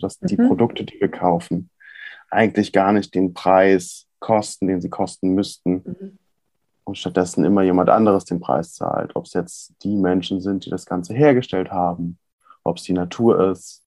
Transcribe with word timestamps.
dass 0.00 0.20
mhm. 0.20 0.26
die 0.26 0.36
Produkte, 0.36 0.84
die 0.84 1.00
wir 1.00 1.10
kaufen, 1.10 1.70
eigentlich 2.30 2.72
gar 2.72 2.92
nicht 2.92 3.14
den 3.14 3.34
Preis 3.34 4.06
kosten, 4.18 4.68
den 4.68 4.80
sie 4.80 4.90
kosten 4.90 5.34
müssten. 5.34 5.72
Mhm. 5.84 6.18
Und 6.84 6.98
stattdessen 6.98 7.44
immer 7.44 7.62
jemand 7.62 7.88
anderes 7.88 8.24
den 8.24 8.40
Preis 8.40 8.74
zahlt. 8.74 9.14
Ob 9.14 9.26
es 9.26 9.34
jetzt 9.34 9.74
die 9.84 9.96
Menschen 9.96 10.40
sind, 10.40 10.66
die 10.66 10.70
das 10.70 10.86
Ganze 10.86 11.14
hergestellt 11.14 11.70
haben, 11.70 12.18
ob 12.64 12.78
es 12.78 12.82
die 12.82 12.94
Natur 12.94 13.50
ist. 13.52 13.82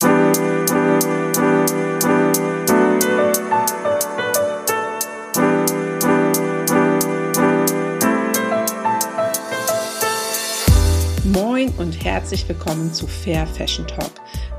Herzlich 12.14 12.48
willkommen 12.48 12.94
zu 12.94 13.08
Fair 13.08 13.48
Fashion 13.48 13.88
Talk, 13.88 14.12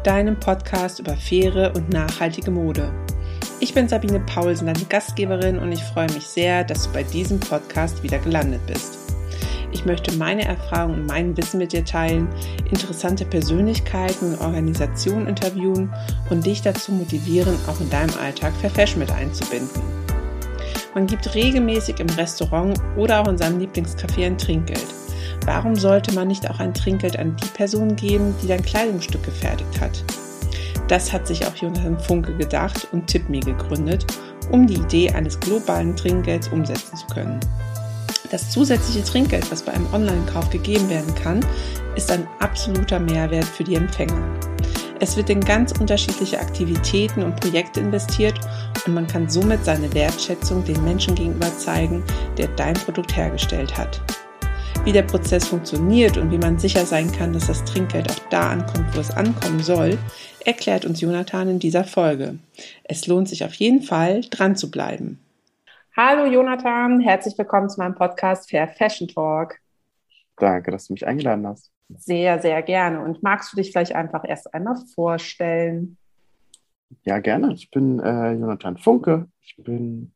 deinem 0.02 0.40
Podcast 0.40 0.98
über 0.98 1.16
faire 1.16 1.72
und 1.76 1.88
nachhaltige 1.88 2.50
Mode. 2.50 2.92
Ich 3.60 3.72
bin 3.72 3.88
Sabine 3.88 4.18
Paulsen, 4.18 4.66
deine 4.66 4.84
Gastgeberin 4.86 5.60
und 5.60 5.70
ich 5.70 5.80
freue 5.80 6.12
mich 6.14 6.26
sehr, 6.26 6.64
dass 6.64 6.88
du 6.88 6.92
bei 6.92 7.04
diesem 7.04 7.38
Podcast 7.38 8.02
wieder 8.02 8.18
gelandet 8.18 8.60
bist. 8.66 8.98
Ich 9.70 9.84
möchte 9.84 10.16
meine 10.16 10.44
Erfahrungen 10.44 11.02
und 11.02 11.06
mein 11.06 11.36
Wissen 11.36 11.58
mit 11.58 11.72
dir 11.72 11.84
teilen, 11.84 12.26
interessante 12.68 13.24
Persönlichkeiten 13.24 14.32
und 14.32 14.40
Organisationen 14.40 15.28
interviewen 15.28 15.94
und 16.30 16.44
dich 16.44 16.60
dazu 16.60 16.90
motivieren, 16.90 17.56
auch 17.68 17.80
in 17.80 17.88
deinem 17.88 18.18
Alltag 18.18 18.52
Fair 18.60 18.70
Fashion 18.70 18.98
mit 18.98 19.12
einzubinden. 19.12 19.80
Man 20.92 21.06
gibt 21.06 21.32
regelmäßig 21.36 22.00
im 22.00 22.08
Restaurant 22.08 22.76
oder 22.96 23.20
auch 23.20 23.28
in 23.28 23.38
seinem 23.38 23.60
Lieblingscafé 23.60 24.26
ein 24.26 24.38
Trinkgeld. 24.38 25.03
Warum 25.46 25.76
sollte 25.76 26.14
man 26.14 26.28
nicht 26.28 26.50
auch 26.50 26.58
ein 26.58 26.72
Trinkgeld 26.72 27.18
an 27.18 27.36
die 27.36 27.48
Person 27.48 27.96
geben, 27.96 28.34
die 28.42 28.48
dein 28.48 28.62
Kleidungsstück 28.62 29.22
gefertigt 29.22 29.80
hat? 29.80 30.02
Das 30.88 31.12
hat 31.12 31.26
sich 31.26 31.46
auch 31.46 31.54
Jonathan 31.54 31.98
Funke 31.98 32.34
gedacht 32.34 32.88
und 32.92 33.06
TipMe 33.06 33.40
gegründet, 33.40 34.06
um 34.50 34.66
die 34.66 34.74
Idee 34.74 35.10
eines 35.10 35.38
globalen 35.40 35.96
Trinkgelds 35.96 36.48
umsetzen 36.48 36.96
zu 36.96 37.06
können. 37.06 37.40
Das 38.30 38.50
zusätzliche 38.50 39.04
Trinkgeld, 39.04 39.50
was 39.50 39.62
bei 39.62 39.72
einem 39.72 39.92
Online-Kauf 39.92 40.50
gegeben 40.50 40.88
werden 40.88 41.14
kann, 41.14 41.40
ist 41.94 42.10
ein 42.10 42.26
absoluter 42.40 42.98
Mehrwert 42.98 43.44
für 43.44 43.64
die 43.64 43.76
Empfänger. 43.76 44.22
Es 45.00 45.16
wird 45.16 45.28
in 45.28 45.40
ganz 45.40 45.72
unterschiedliche 45.72 46.40
Aktivitäten 46.40 47.22
und 47.22 47.36
Projekte 47.36 47.80
investiert 47.80 48.40
und 48.86 48.94
man 48.94 49.06
kann 49.06 49.28
somit 49.28 49.64
seine 49.64 49.92
Wertschätzung 49.92 50.64
den 50.64 50.82
Menschen 50.84 51.14
gegenüber 51.14 51.56
zeigen, 51.58 52.02
der 52.38 52.48
dein 52.48 52.74
Produkt 52.74 53.14
hergestellt 53.14 53.76
hat. 53.76 54.00
Wie 54.84 54.92
der 54.92 55.02
Prozess 55.02 55.48
funktioniert 55.48 56.18
und 56.18 56.30
wie 56.30 56.36
man 56.36 56.58
sicher 56.58 56.84
sein 56.84 57.10
kann, 57.10 57.32
dass 57.32 57.46
das 57.46 57.64
Trinkgeld 57.64 58.10
auch 58.10 58.28
da 58.28 58.50
ankommt, 58.50 58.94
wo 58.94 59.00
es 59.00 59.10
ankommen 59.10 59.60
soll, 59.60 59.96
erklärt 60.44 60.84
uns 60.84 61.00
Jonathan 61.00 61.48
in 61.48 61.58
dieser 61.58 61.84
Folge. 61.84 62.38
Es 62.84 63.06
lohnt 63.06 63.30
sich 63.30 63.44
auf 63.44 63.54
jeden 63.54 63.80
Fall, 63.80 64.20
dran 64.28 64.56
zu 64.56 64.70
bleiben. 64.70 65.24
Hallo 65.96 66.30
Jonathan, 66.30 67.00
herzlich 67.00 67.38
willkommen 67.38 67.70
zu 67.70 67.80
meinem 67.80 67.94
Podcast 67.94 68.50
Fair 68.50 68.68
Fashion 68.68 69.08
Talk. 69.08 69.58
Danke, 70.36 70.70
dass 70.70 70.88
du 70.88 70.92
mich 70.92 71.06
eingeladen 71.06 71.46
hast. 71.46 71.72
Sehr, 71.88 72.42
sehr 72.42 72.60
gerne. 72.60 73.00
Und 73.00 73.22
magst 73.22 73.54
du 73.54 73.56
dich 73.56 73.72
vielleicht 73.72 73.94
einfach 73.94 74.24
erst 74.28 74.52
einmal 74.52 74.76
vorstellen? 74.94 75.96
Ja, 77.04 77.20
gerne. 77.20 77.54
Ich 77.54 77.70
bin 77.70 78.00
äh, 78.00 78.32
Jonathan 78.32 78.76
Funke. 78.76 79.28
Ich 79.40 79.56
bin 79.56 80.12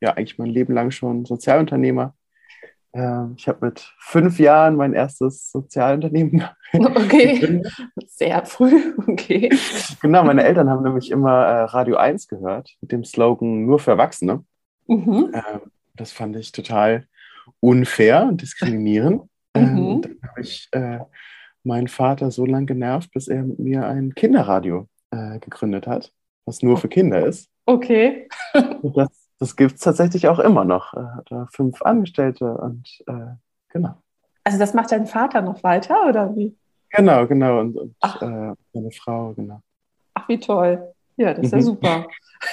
ja 0.00 0.10
eigentlich 0.14 0.38
mein 0.38 0.50
Leben 0.50 0.74
lang 0.74 0.90
schon 0.90 1.24
Sozialunternehmer 1.24 2.16
ich 2.94 3.48
habe 3.48 3.66
mit 3.66 3.90
fünf 3.98 4.38
Jahren 4.38 4.76
mein 4.76 4.92
erstes 4.92 5.50
Sozialunternehmen 5.50 6.44
Okay, 6.72 7.62
sehr 8.06 8.44
früh, 8.46 8.94
okay. 9.06 9.50
Genau, 10.00 10.24
meine 10.24 10.42
Eltern 10.42 10.70
haben 10.70 10.82
nämlich 10.82 11.10
immer 11.10 11.44
äh, 11.44 11.62
Radio 11.64 11.96
1 11.96 12.28
gehört 12.28 12.74
mit 12.80 12.92
dem 12.92 13.04
Slogan 13.04 13.66
Nur 13.66 13.78
für 13.78 13.92
Erwachsene. 13.92 14.44
Mhm. 14.86 15.32
Ähm, 15.34 15.60
das 15.94 16.12
fand 16.12 16.36
ich 16.36 16.52
total 16.52 17.06
unfair 17.60 18.24
und 18.24 18.40
diskriminierend. 18.42 19.22
Ähm, 19.54 19.74
mhm. 19.74 20.00
dann 20.00 20.16
habe 20.30 20.40
ich 20.40 20.66
äh, 20.72 21.00
meinen 21.62 21.86
Vater 21.86 22.30
so 22.30 22.46
lange 22.46 22.64
genervt, 22.64 23.12
bis 23.12 23.28
er 23.28 23.42
mit 23.42 23.58
mir 23.58 23.86
ein 23.86 24.14
Kinderradio 24.14 24.88
äh, 25.10 25.40
gegründet 25.40 25.86
hat, 25.86 26.10
was 26.46 26.62
nur 26.62 26.78
für 26.78 26.88
Kinder 26.88 27.26
ist. 27.26 27.50
Okay. 27.66 28.30
Und 28.80 28.96
das 28.96 29.21
das 29.42 29.56
gibt 29.56 29.74
es 29.74 29.80
tatsächlich 29.80 30.28
auch 30.28 30.38
immer 30.38 30.64
noch. 30.64 30.94
Er 30.94 31.16
hat 31.16 31.26
da 31.28 31.48
fünf 31.50 31.82
Angestellte 31.82 32.56
und 32.58 32.86
äh, 33.08 33.34
genau. 33.70 33.96
Also 34.44 34.56
das 34.56 34.72
macht 34.72 34.92
dein 34.92 35.06
Vater 35.06 35.42
noch 35.42 35.64
weiter 35.64 36.06
oder 36.08 36.36
wie? 36.36 36.56
Genau, 36.90 37.26
genau. 37.26 37.58
Und, 37.58 37.76
und 37.76 37.96
äh, 38.20 38.54
meine 38.72 38.92
Frau, 38.92 39.34
genau. 39.34 39.60
Ach, 40.14 40.28
wie 40.28 40.38
toll. 40.38 40.94
Ja, 41.16 41.34
das 41.34 41.46
ist 41.46 41.50
ja 41.50 41.58
mhm. 41.58 41.62
super. 41.62 42.06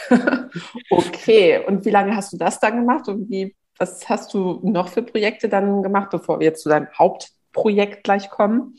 okay, 0.89 1.63
und 1.67 1.85
wie 1.85 1.91
lange 1.91 2.15
hast 2.15 2.33
du 2.33 2.37
das 2.37 2.59
dann 2.59 2.77
gemacht 2.77 3.07
und 3.07 3.29
wie, 3.29 3.55
was 3.77 4.09
hast 4.09 4.33
du 4.33 4.59
noch 4.63 4.87
für 4.87 5.03
Projekte 5.03 5.47
dann 5.47 5.83
gemacht, 5.83 6.09
bevor 6.09 6.39
wir 6.39 6.47
jetzt 6.47 6.63
zu 6.63 6.69
deinem 6.69 6.87
Hauptprojekt 6.97 8.03
gleich 8.03 8.31
kommen? 8.31 8.77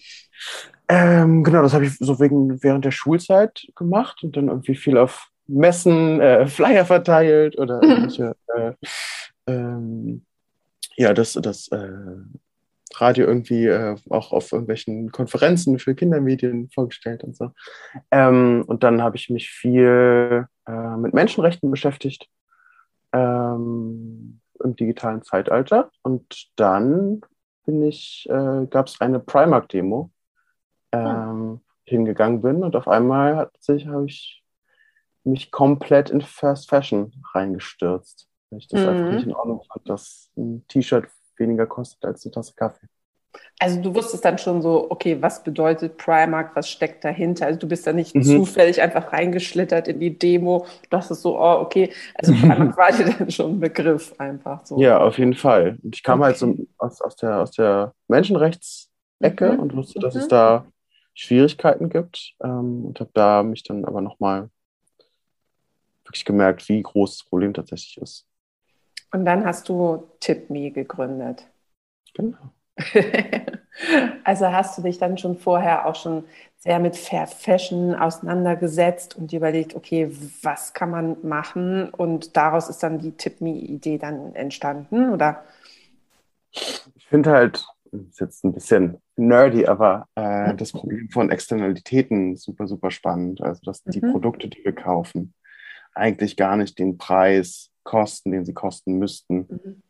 Ähm, 0.89 1.45
genau, 1.45 1.63
das 1.63 1.75
habe 1.75 1.85
ich 1.85 1.97
so 1.97 2.19
wegen, 2.19 2.61
während 2.65 2.85
der 2.85 2.91
Schulzeit 2.91 3.69
gemacht 3.77 4.25
und 4.25 4.37
dann 4.37 4.49
irgendwie 4.49 4.75
viel 4.75 4.99
auf 4.99 5.30
Messen 5.51 6.21
äh, 6.21 6.47
Flyer 6.47 6.85
verteilt 6.85 7.59
oder 7.59 7.83
irgendwelche, 7.83 8.37
äh, 8.55 8.73
ähm, 9.47 10.25
ja, 10.97 11.13
das, 11.13 11.35
das 11.35 11.69
äh, 11.69 11.89
Radio 12.97 13.27
irgendwie 13.27 13.67
äh, 13.67 13.97
auch 14.11 14.33
auf 14.33 14.53
irgendwelchen 14.53 15.13
Konferenzen 15.13 15.79
für 15.79 15.95
Kindermedien 15.95 16.71
vorgestellt 16.71 17.25
und 17.25 17.37
so. 17.37 17.53
Ähm, 18.11 18.65
und 18.67 18.83
dann 18.83 19.03
habe 19.03 19.17
ich 19.17 19.31
mich 19.31 19.51
viel 19.51 20.47
äh, 20.67 20.97
mit 20.97 21.15
Menschenrechten 21.15 21.71
beschäftigt 21.71 22.29
ähm, 23.13 24.41
im 24.63 24.77
digitalen 24.77 25.23
Zeitalter. 25.23 25.91
Und 26.03 26.51
dann 26.57 27.21
bin 27.65 27.83
ich, 27.83 28.27
äh, 28.29 28.67
gab 28.67 28.89
es 28.89 29.01
eine 29.01 29.21
Primark-Demo, 29.21 30.11
hm. 30.95 31.01
ähm, 31.01 31.61
hingegangen 31.85 32.41
bin 32.41 32.63
und 32.63 32.77
auf 32.77 32.89
einmal 32.89 33.37
hat 33.37 33.51
sich, 33.61 33.87
habe 33.87 34.07
ich 34.07 34.40
mich 35.25 35.51
komplett 35.51 36.11
in 36.11 36.21
Fast 36.21 36.69
Fashion 36.69 37.13
reingestürzt. 37.35 38.29
Weil 38.51 38.59
ich 38.59 38.69
das 38.69 38.81
mhm. 38.81 38.89
einfach 38.89 39.13
nicht 39.13 39.27
in 39.27 39.35
Ordnung 39.35 39.63
fand, 39.63 39.89
dass 39.89 40.31
ein 40.37 40.65
T-Shirt 40.69 41.09
weniger 41.37 41.67
kostet 41.67 42.05
als 42.05 42.25
eine 42.25 42.33
Tasse 42.33 42.55
Kaffee. 42.55 42.87
Also 43.59 43.81
du 43.81 43.95
wusstest 43.95 44.25
dann 44.25 44.39
schon 44.39 44.63
so, 44.63 44.91
okay, 44.91 45.19
was 45.21 45.45
bedeutet 45.45 45.99
Primark, 45.99 46.57
was 46.57 46.69
steckt 46.69 47.05
dahinter? 47.05 47.47
Also 47.47 47.61
du 47.61 47.69
bist 47.69 47.87
da 47.87 47.93
nicht 47.93 48.15
mhm. 48.15 48.23
zufällig 48.23 48.81
einfach 48.81 49.13
reingeschlittert 49.13 49.87
in 49.87 50.01
die 50.01 50.19
Demo, 50.19 50.67
das 50.89 51.11
ist 51.11 51.23
so, 51.23 51.39
oh, 51.39 51.61
okay, 51.61 51.93
also 52.15 52.33
Primark 52.33 52.77
war 52.77 52.91
dir 52.91 53.15
dann 53.17 53.31
schon 53.31 53.53
ein 53.53 53.61
Begriff 53.61 54.15
einfach 54.19 54.65
so. 54.65 54.81
Ja, 54.81 54.99
auf 54.99 55.19
jeden 55.19 55.35
Fall. 55.35 55.79
Und 55.83 55.95
ich 55.95 56.03
kam 56.03 56.21
okay. 56.21 56.27
halt 56.29 56.39
so 56.39 56.57
aus, 56.79 57.01
aus, 57.03 57.17
der, 57.17 57.41
aus 57.41 57.51
der 57.53 57.95
Menschenrechtsecke 58.09 59.53
mhm. 59.53 59.59
und 59.61 59.77
wusste, 59.77 60.01
dass 60.01 60.15
mhm. 60.15 60.21
es 60.21 60.29
da 60.29 60.67
Schwierigkeiten 61.15 61.91
gibt 61.91 62.35
ähm, 62.43 62.87
und 62.87 63.01
habe 63.01 63.11
da 63.13 63.43
mich 63.43 63.63
dann 63.63 63.85
aber 63.85 64.01
nochmal 64.01 64.49
wirklich 66.11 66.25
gemerkt, 66.25 66.69
wie 66.69 66.83
groß 66.83 67.19
das 67.19 67.29
Problem 67.29 67.55
tatsächlich 67.55 67.99
ist. 67.99 68.27
Und 69.13 69.25
dann 69.25 69.45
hast 69.45 69.69
du 69.69 70.09
TipMe 70.21 70.71
gegründet. 70.71 71.47
Genau. 72.15 72.39
also 74.25 74.47
hast 74.47 74.79
du 74.79 74.83
dich 74.83 74.99
dann 74.99 75.19
schon 75.19 75.39
vorher 75.39 75.87
auch 75.87 75.95
schon 75.95 76.25
sehr 76.59 76.79
mit 76.79 76.97
Fair 76.97 77.27
Fashion 77.27 77.95
auseinandergesetzt 77.95 79.17
und 79.17 79.33
überlegt, 79.33 79.75
okay, 79.75 80.11
was 80.43 80.75
kann 80.75 80.91
man 80.91 81.17
machen? 81.23 81.89
Und 81.91 82.37
daraus 82.37 82.69
ist 82.69 82.83
dann 82.83 82.99
die 82.99 83.13
TipMe-Idee 83.13 83.99
dann 83.99 84.35
entstanden, 84.35 85.11
oder? 85.11 85.45
Ich 86.51 87.07
finde 87.09 87.31
halt, 87.31 87.65
das 87.93 88.01
ist 88.03 88.21
jetzt 88.21 88.45
ein 88.45 88.53
bisschen 88.53 88.99
nerdy, 89.17 89.67
aber 89.67 90.07
äh, 90.15 90.55
das 90.55 90.73
Problem 90.73 91.09
von 91.11 91.31
Externalitäten 91.31 92.37
super, 92.37 92.67
super 92.67 92.91
spannend. 92.91 93.41
Also, 93.41 93.61
dass 93.65 93.83
die 93.85 94.05
mhm. 94.05 94.13
Produkte, 94.13 94.49
die 94.49 94.65
wir 94.65 94.75
kaufen, 94.75 95.35
eigentlich 95.95 96.37
gar 96.37 96.57
nicht 96.57 96.79
den 96.79 96.99
Preis 96.99 97.71
kosten, 97.83 98.33
den 98.33 98.45
sie 98.45 98.55
kosten 98.55 98.99
müssten. 98.99 99.47
Mhm. 99.49 99.83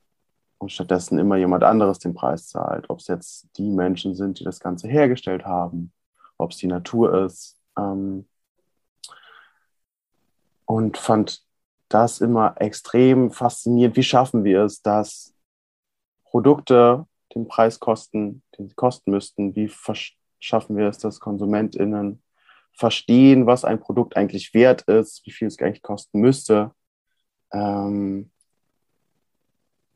Und 0.59 0.73
stattdessen 0.73 1.19
immer 1.19 1.37
jemand 1.37 1.65
anderes 1.65 1.99
den 1.99 2.15
Preis 2.15 2.49
zahlt. 2.49 2.91
Ob 2.91 2.99
es 3.01 3.07
jetzt 3.07 3.49
die 3.57 3.71
Menschen 3.71 4.15
sind, 4.15 4.41
die 4.41 4.45
das 4.45 4.61
Ganze 4.61 4.89
hergestellt 4.89 5.47
haben, 5.47 5.93
ob 6.37 6.51
es 6.51 6.59
die 6.59 6.67
Natur 6.67 7.25
ist. 7.25 7.59
Ähm, 7.79 8.27
und 10.67 10.99
fand 10.99 11.43
das 11.89 12.21
immer 12.21 12.55
extrem 12.61 13.31
faszinierend. 13.33 13.97
Wie 13.97 14.03
schaffen 14.03 14.45
wir 14.45 14.63
es, 14.63 14.83
dass 14.83 15.35
Produkte 16.25 17.07
den 17.35 17.49
Preis 17.49 17.81
kosten, 17.81 18.43
den 18.57 18.69
sie 18.69 18.75
kosten 18.75 19.11
müssten? 19.11 19.57
Wie 19.57 19.71
schaffen 20.39 20.77
wir 20.77 20.89
es, 20.89 20.99
dass 20.99 21.21
KonsumentInnen 21.21 22.23
verstehen, 22.81 23.47
was 23.47 23.65
ein 23.65 23.79
Produkt 23.79 24.17
eigentlich 24.17 24.53
wert 24.55 24.83
ist, 24.83 25.25
wie 25.27 25.31
viel 25.31 25.49
es 25.49 25.59
eigentlich 25.61 25.83
kosten 25.83 26.21
müsste. 26.21 26.73
Ähm 27.53 28.31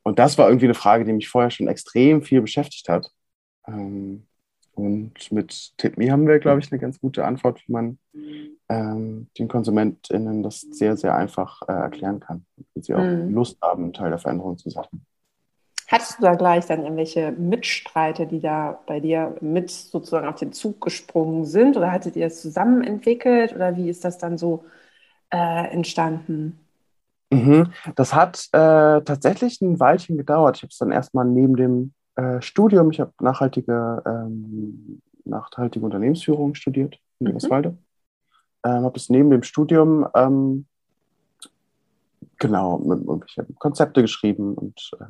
und 0.04 0.18
das 0.18 0.36
war 0.38 0.48
irgendwie 0.48 0.66
eine 0.66 0.74
Frage, 0.74 1.04
die 1.04 1.12
mich 1.12 1.28
vorher 1.28 1.50
schon 1.50 1.66
extrem 1.66 2.22
viel 2.22 2.40
beschäftigt 2.42 2.88
hat. 2.88 3.10
Ähm 3.66 4.26
Und 4.76 5.30
mit 5.30 5.72
TipMe 5.78 6.10
haben 6.10 6.26
wir, 6.26 6.40
glaube 6.40 6.60
ich, 6.60 6.70
eine 6.70 6.80
ganz 6.80 7.00
gute 7.00 7.24
Antwort, 7.24 7.62
wie 7.66 7.72
man 7.72 7.98
ähm, 8.68 9.28
den 9.38 9.48
KonsumentInnen 9.48 10.42
das 10.42 10.62
sehr, 10.62 10.96
sehr 10.96 11.14
einfach 11.14 11.62
äh, 11.68 11.72
erklären 11.72 12.18
kann, 12.18 12.44
wie 12.74 12.82
sie 12.82 12.94
auch 12.94 13.02
mhm. 13.02 13.32
Lust 13.32 13.60
haben, 13.62 13.92
Teil 13.92 14.10
der 14.10 14.18
Veränderung 14.18 14.58
zu 14.58 14.70
sein. 14.70 15.06
Hattest 15.88 16.18
du 16.18 16.22
da 16.22 16.34
gleich 16.34 16.66
dann 16.66 16.82
irgendwelche 16.82 17.32
Mitstreiter, 17.32 18.26
die 18.26 18.40
da 18.40 18.80
bei 18.86 19.00
dir 19.00 19.36
mit 19.40 19.70
sozusagen 19.70 20.26
auf 20.26 20.36
den 20.36 20.52
Zug 20.52 20.80
gesprungen 20.80 21.44
sind? 21.44 21.76
Oder 21.76 21.92
hattet 21.92 22.16
ihr 22.16 22.26
das 22.26 22.40
zusammen 22.40 22.82
entwickelt? 22.82 23.54
Oder 23.54 23.76
wie 23.76 23.90
ist 23.90 24.04
das 24.04 24.18
dann 24.18 24.38
so 24.38 24.64
äh, 25.30 25.68
entstanden? 25.72 26.58
Mhm. 27.30 27.72
Das 27.96 28.14
hat 28.14 28.48
äh, 28.52 29.02
tatsächlich 29.02 29.60
ein 29.60 29.78
Weilchen 29.80 30.16
gedauert. 30.16 30.56
Ich 30.56 30.62
habe 30.62 30.70
es 30.70 30.78
dann 30.78 30.92
erstmal 30.92 31.26
neben 31.26 31.56
dem 31.56 31.92
äh, 32.16 32.40
Studium, 32.40 32.90
ich 32.90 33.00
habe 33.00 33.12
nachhaltige, 33.20 34.02
ähm, 34.06 35.02
nachhaltige 35.24 35.84
Unternehmensführung 35.84 36.54
studiert 36.54 36.98
in 37.18 37.28
mhm. 37.28 37.36
Oswalde. 37.36 37.76
Ähm, 38.64 38.84
habe 38.84 38.96
es 38.96 39.10
neben 39.10 39.30
dem 39.30 39.42
Studium 39.42 40.06
ähm, 40.14 40.66
genau 42.38 42.80
habe 43.38 43.52
Konzepte 43.58 44.02
geschrieben 44.02 44.54
und 44.54 44.90
äh, 45.00 45.04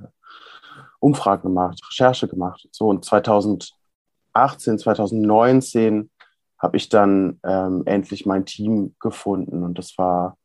Umfragen 1.05 1.43
gemacht, 1.43 1.81
Recherche 1.91 2.29
gemacht. 2.29 2.67
So 2.73 2.89
und 2.89 3.05
2018, 3.05 4.79
2019 4.79 6.11
habe 6.59 6.77
ich 6.79 6.89
dann 6.89 7.41
ähm, 7.45 7.83
endlich 7.85 8.25
mein 8.25 8.47
Team 8.47 8.95
gefunden 8.99 9.62
und 9.62 9.79
das 9.79 9.99
war 9.99 10.39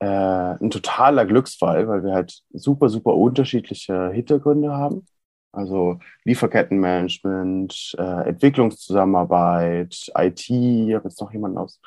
äh, 0.00 0.06
ein 0.06 0.70
totaler 0.70 1.24
Glücksfall, 1.24 1.88
weil 1.88 2.04
wir 2.04 2.12
halt 2.12 2.42
super, 2.52 2.90
super 2.90 3.14
unterschiedliche 3.14 4.10
Hintergründe 4.10 4.72
haben. 4.72 5.06
Also 5.52 5.98
Lieferkettenmanagement, 6.24 7.96
äh, 7.98 8.28
Entwicklungszusammenarbeit, 8.28 10.12
IT. 10.14 10.50
Ich 10.50 10.94
habe 10.94 11.08
jetzt 11.08 11.20
noch 11.20 11.32
jemanden 11.32 11.56
aus, 11.56 11.80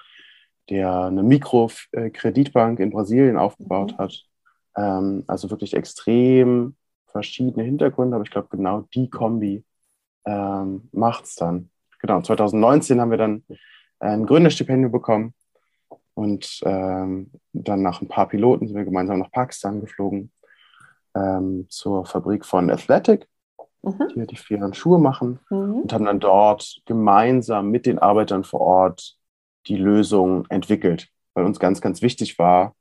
der 0.70 1.04
eine 1.04 1.22
Mikrokreditbank 1.22 2.80
in 2.80 2.90
Brasilien 2.90 3.38
aufgebaut 3.38 3.94
mhm. 3.94 3.98
hat. 4.00 4.24
Ähm, 4.76 5.24
also 5.28 5.52
wirklich 5.52 5.76
extrem 5.76 6.76
verschiedene 7.12 7.64
Hintergründe, 7.64 8.16
aber 8.16 8.26
ich 8.26 8.32
glaube, 8.32 8.48
genau 8.50 8.82
die 8.94 9.10
Kombi 9.10 9.64
ähm, 10.26 10.90
macht 10.92 11.26
es 11.26 11.36
dann. 11.36 11.70
Genau, 12.00 12.22
2019 12.22 13.00
haben 13.00 13.12
wir 13.12 13.18
dann 13.18 13.44
ein 14.00 14.26
Gründerstipendium 14.26 14.92
bekommen 14.92 15.34
und 16.14 16.62
ähm, 16.66 17.32
dann 17.54 17.82
nach 17.82 18.02
ein 18.02 18.08
paar 18.08 18.28
Piloten 18.28 18.68
sind 18.68 18.76
wir 18.76 18.86
gemeinsam 18.86 19.20
nach 19.20 19.32
Pakistan 19.32 19.82
geflogen 19.82 20.32
ähm, 21.16 21.66
zur 21.70 22.06
Fabrik 22.06 22.46
von 22.46 22.70
Athletic, 22.70 23.28
mhm. 23.82 24.08
die 24.16 24.28
die 24.28 24.36
fairen 24.36 24.74
Schuhe 24.74 25.00
machen 25.00 25.40
mhm. 25.50 25.82
und 25.82 25.94
haben 25.94 26.06
dann 26.06 26.20
dort 26.20 26.82
gemeinsam 26.86 27.70
mit 27.70 27.86
den 27.86 28.00
Arbeitern 28.00 28.44
vor 28.44 28.62
Ort 28.62 29.18
die 29.68 29.78
Lösung 29.78 30.46
entwickelt, 30.50 31.10
weil 31.34 31.46
uns 31.46 31.60
ganz, 31.60 31.82
ganz 31.82 32.02
wichtig 32.02 32.40
war, 32.40 32.76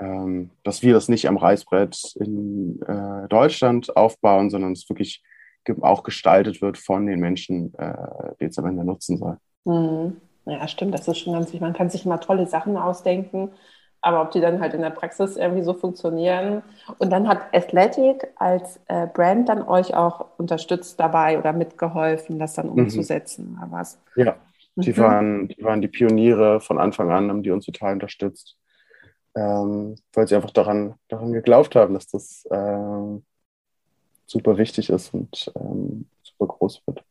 ähm, 0.00 0.50
dass 0.64 0.82
wir 0.82 0.94
das 0.94 1.08
nicht 1.08 1.28
am 1.28 1.36
Reißbrett 1.36 2.14
in 2.20 2.80
äh, 2.82 3.28
Deutschland 3.28 3.96
aufbauen, 3.96 4.50
sondern 4.50 4.72
es 4.72 4.88
wirklich 4.88 5.22
auch 5.80 6.02
gestaltet 6.02 6.62
wird 6.62 6.78
von 6.78 7.06
den 7.06 7.20
Menschen, 7.20 7.74
äh, 7.74 7.94
die 8.40 8.46
es 8.46 8.58
am 8.58 8.66
Ende 8.66 8.84
nutzen 8.84 9.18
soll. 9.18 9.36
Mhm. 9.64 10.16
Ja, 10.46 10.66
stimmt, 10.66 10.94
das 10.94 11.06
ist 11.06 11.18
schon 11.18 11.34
ganz 11.34 11.46
wichtig. 11.46 11.60
Man 11.60 11.74
kann 11.74 11.90
sich 11.90 12.06
immer 12.06 12.20
tolle 12.20 12.46
Sachen 12.46 12.78
ausdenken, 12.78 13.50
aber 14.00 14.22
ob 14.22 14.30
die 14.30 14.40
dann 14.40 14.60
halt 14.60 14.72
in 14.72 14.80
der 14.80 14.90
Praxis 14.90 15.36
irgendwie 15.36 15.62
so 15.62 15.74
funktionieren. 15.74 16.62
Und 16.98 17.10
dann 17.10 17.28
hat 17.28 17.54
Athletic 17.54 18.28
als 18.36 18.80
äh, 18.86 19.06
Brand 19.08 19.48
dann 19.48 19.62
euch 19.62 19.94
auch 19.94 20.26
unterstützt 20.38 20.98
dabei 20.98 21.38
oder 21.38 21.52
mitgeholfen, 21.52 22.38
das 22.38 22.54
dann 22.54 22.66
mhm. 22.66 22.84
umzusetzen, 22.84 23.52
mhm. 23.52 23.58
oder 23.58 23.72
was? 23.72 24.00
Ja, 24.16 24.36
die, 24.76 24.92
mhm. 24.92 24.98
waren, 24.98 25.48
die 25.48 25.62
waren 25.62 25.82
die 25.82 25.88
Pioniere 25.88 26.60
von 26.60 26.78
Anfang 26.78 27.10
an, 27.10 27.28
haben 27.28 27.42
die 27.42 27.50
uns 27.50 27.66
total 27.66 27.94
unterstützt, 27.94 28.56
ähm, 29.34 29.96
weil 30.12 30.28
sie 30.28 30.36
einfach 30.36 30.50
daran, 30.50 30.94
daran 31.08 31.32
geglaubt 31.32 31.76
haben, 31.76 31.94
dass 31.94 32.08
das 32.08 32.46
ähm, 32.50 33.22
super 34.26 34.58
wichtig 34.58 34.90
ist 34.90 35.14
und 35.14 35.52
ähm, 35.56 36.06
super 36.22 36.46
groß 36.46 36.82
wird. 36.86 37.02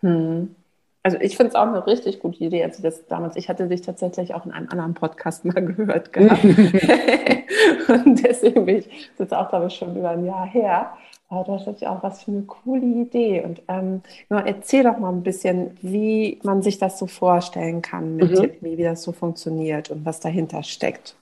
Hm. 0.00 0.54
Also 1.02 1.18
ich 1.20 1.36
finde 1.36 1.50
es 1.50 1.54
auch 1.54 1.66
eine 1.66 1.86
richtig 1.86 2.20
gute 2.20 2.42
Idee. 2.42 2.64
Also 2.64 2.82
das 2.82 3.06
damals, 3.06 3.36
ich 3.36 3.50
hatte 3.50 3.68
dich 3.68 3.82
tatsächlich 3.82 4.32
auch 4.32 4.46
in 4.46 4.52
einem 4.52 4.68
anderen 4.70 4.94
Podcast 4.94 5.44
mal 5.44 5.52
gehört 5.66 6.14
gehabt. 6.14 6.42
und 7.88 8.24
deswegen 8.24 8.64
bin 8.64 8.78
ich, 8.78 9.10
das 9.18 9.26
ist 9.26 9.34
auch, 9.34 9.50
glaube 9.50 9.66
ich, 9.66 9.74
schon 9.74 9.94
über 9.96 10.10
ein 10.10 10.24
Jahr 10.24 10.46
her. 10.46 10.96
Aber 11.28 11.58
dachte 11.58 11.74
ich 11.76 11.86
auch, 11.86 12.02
was 12.02 12.22
für 12.22 12.30
eine 12.30 12.42
coole 12.42 12.84
Idee. 12.84 13.42
Und 13.42 13.62
ähm, 13.68 14.00
erzähl 14.30 14.84
doch 14.84 14.98
mal 14.98 15.10
ein 15.10 15.22
bisschen, 15.22 15.76
wie 15.82 16.38
man 16.42 16.62
sich 16.62 16.78
das 16.78 16.98
so 16.98 17.06
vorstellen 17.06 17.82
kann 17.82 18.16
mit 18.16 18.30
mhm. 18.30 18.36
Tippme, 18.36 18.78
wie 18.78 18.82
das 18.82 19.02
so 19.02 19.12
funktioniert 19.12 19.90
und 19.90 20.06
was 20.06 20.20
dahinter 20.20 20.62
steckt. 20.62 21.16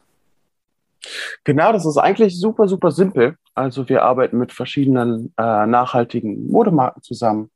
Genau, 1.44 1.72
das 1.72 1.86
ist 1.86 1.96
eigentlich 1.96 2.38
super, 2.38 2.68
super 2.68 2.90
simpel. 2.90 3.36
Also 3.54 3.88
wir 3.88 4.02
arbeiten 4.02 4.38
mit 4.38 4.52
verschiedenen 4.52 5.32
äh, 5.36 5.66
nachhaltigen 5.66 6.48
Modemarken 6.48 7.02
zusammen. 7.02 7.50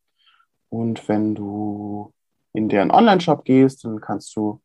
Und 0.68 1.08
wenn 1.08 1.34
du 1.34 2.12
in 2.52 2.68
deren 2.68 2.90
Online-Shop 2.90 3.44
gehst, 3.44 3.84
dann 3.84 4.00
kannst 4.00 4.34
du 4.36 4.60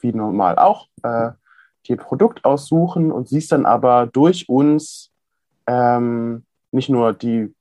wie 0.00 0.12
normal 0.12 0.58
auch 0.58 0.88
äh, 1.02 1.30
dir 1.86 1.96
Produkt 1.96 2.44
aussuchen 2.44 3.12
und 3.12 3.28
siehst 3.28 3.52
dann 3.52 3.66
aber 3.66 4.06
durch 4.06 4.48
uns 4.48 5.10
ähm, 5.66 6.44
nicht 6.72 6.88
nur 6.88 7.12
die, 7.12 7.54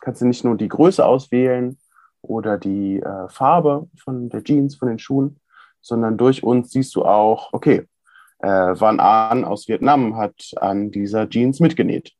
kannst 0.00 0.20
du 0.22 0.26
nicht 0.26 0.44
nur 0.44 0.56
die 0.56 0.68
Größe 0.68 1.04
auswählen 1.04 1.78
oder 2.22 2.58
die 2.58 3.00
äh, 3.00 3.28
Farbe 3.28 3.88
von 3.96 4.28
der 4.28 4.44
Jeans, 4.44 4.76
von 4.76 4.88
den 4.88 4.98
Schuhen, 4.98 5.40
sondern 5.80 6.16
durch 6.16 6.42
uns 6.42 6.70
siehst 6.70 6.94
du 6.94 7.04
auch, 7.04 7.52
okay, 7.52 7.88
äh, 8.42 8.48
Van 8.48 9.00
An 9.00 9.44
aus 9.44 9.68
Vietnam 9.68 10.16
hat 10.16 10.52
an 10.56 10.90
dieser 10.90 11.28
Jeans 11.28 11.60
mitgenäht. 11.60 12.12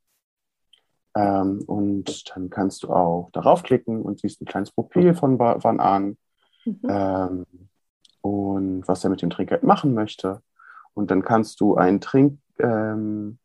Ähm, 1.14 1.62
und 1.66 2.30
dann 2.30 2.48
kannst 2.48 2.84
du 2.84 2.90
auch 2.90 3.30
darauf 3.32 3.62
klicken 3.62 4.02
und 4.02 4.20
siehst 4.20 4.40
ein 4.40 4.46
kleines 4.46 4.70
Profil 4.70 5.14
von 5.14 5.38
Van 5.38 5.80
An 5.80 6.16
mhm. 6.64 6.80
ähm, 6.88 7.46
und 8.22 8.88
was 8.88 9.04
er 9.04 9.10
mit 9.10 9.20
dem 9.20 9.30
Trinkgeld 9.30 9.62
machen 9.62 9.94
möchte. 9.94 10.40
Und 10.94 11.10
dann 11.10 11.22
kannst 11.22 11.60
du 11.60 11.74
ein 11.74 12.00
Trink, 12.00 12.38
ähm, 12.58 13.38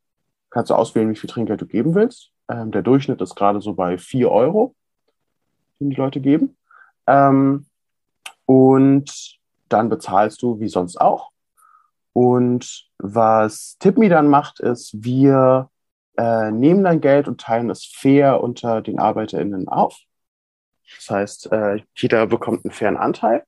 kannst 0.50 0.69
du 0.69 0.75
auswählen, 0.75 1.09
wie 1.09 1.15
viel 1.15 1.30
Trinkgeld 1.30 1.62
du 1.62 1.65
geben 1.65 1.95
willst. 1.95 2.31
Ähm, 2.50 2.71
der 2.71 2.83
Durchschnitt 2.83 3.21
ist 3.21 3.35
gerade 3.35 3.59
so 3.59 3.73
bei 3.73 3.97
4 3.97 4.31
Euro, 4.31 4.75
den 5.80 5.89
die 5.89 5.95
Leute 5.95 6.21
geben. 6.21 6.56
Ähm, 7.07 7.65
und 8.45 9.39
dann 9.68 9.89
bezahlst 9.89 10.41
du 10.41 10.59
wie 10.59 10.69
sonst 10.69 11.01
auch. 11.01 11.31
Und 12.17 12.89
was 12.97 13.77
TipMe 13.77 14.09
dann 14.09 14.27
macht, 14.27 14.59
ist, 14.59 15.03
wir 15.03 15.69
äh, 16.18 16.49
nehmen 16.49 16.83
dein 16.83 16.99
Geld 16.99 17.27
und 17.27 17.39
teilen 17.39 17.69
es 17.69 17.85
fair 17.85 18.42
unter 18.42 18.81
den 18.81 18.97
ArbeiterInnen 18.97 19.68
auf. 19.68 19.95
Das 20.95 21.11
heißt, 21.11 21.51
äh, 21.51 21.83
jeder 21.95 22.25
bekommt 22.25 22.65
einen 22.65 22.71
fairen 22.71 22.97
Anteil. 22.97 23.44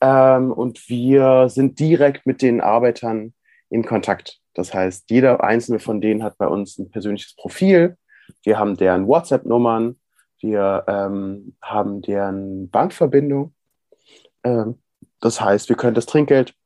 Ähm, 0.00 0.50
und 0.50 0.88
wir 0.88 1.48
sind 1.50 1.78
direkt 1.78 2.26
mit 2.26 2.42
den 2.42 2.60
Arbeitern 2.60 3.32
in 3.68 3.86
Kontakt. 3.86 4.40
Das 4.54 4.74
heißt, 4.74 5.08
jeder 5.08 5.44
einzelne 5.44 5.78
von 5.78 6.00
denen 6.00 6.24
hat 6.24 6.36
bei 6.36 6.48
uns 6.48 6.78
ein 6.78 6.90
persönliches 6.90 7.36
Profil. 7.36 7.96
Wir 8.42 8.58
haben 8.58 8.76
deren 8.76 9.06
WhatsApp-Nummern. 9.06 10.00
Wir 10.40 10.84
ähm, 10.88 11.56
haben 11.62 12.02
deren 12.02 12.70
Bankverbindung. 12.70 13.54
Ähm, 14.42 14.80
das 15.20 15.40
heißt, 15.40 15.68
wir 15.68 15.76
können 15.76 15.94
das 15.94 16.06
Trinkgeld 16.06 16.56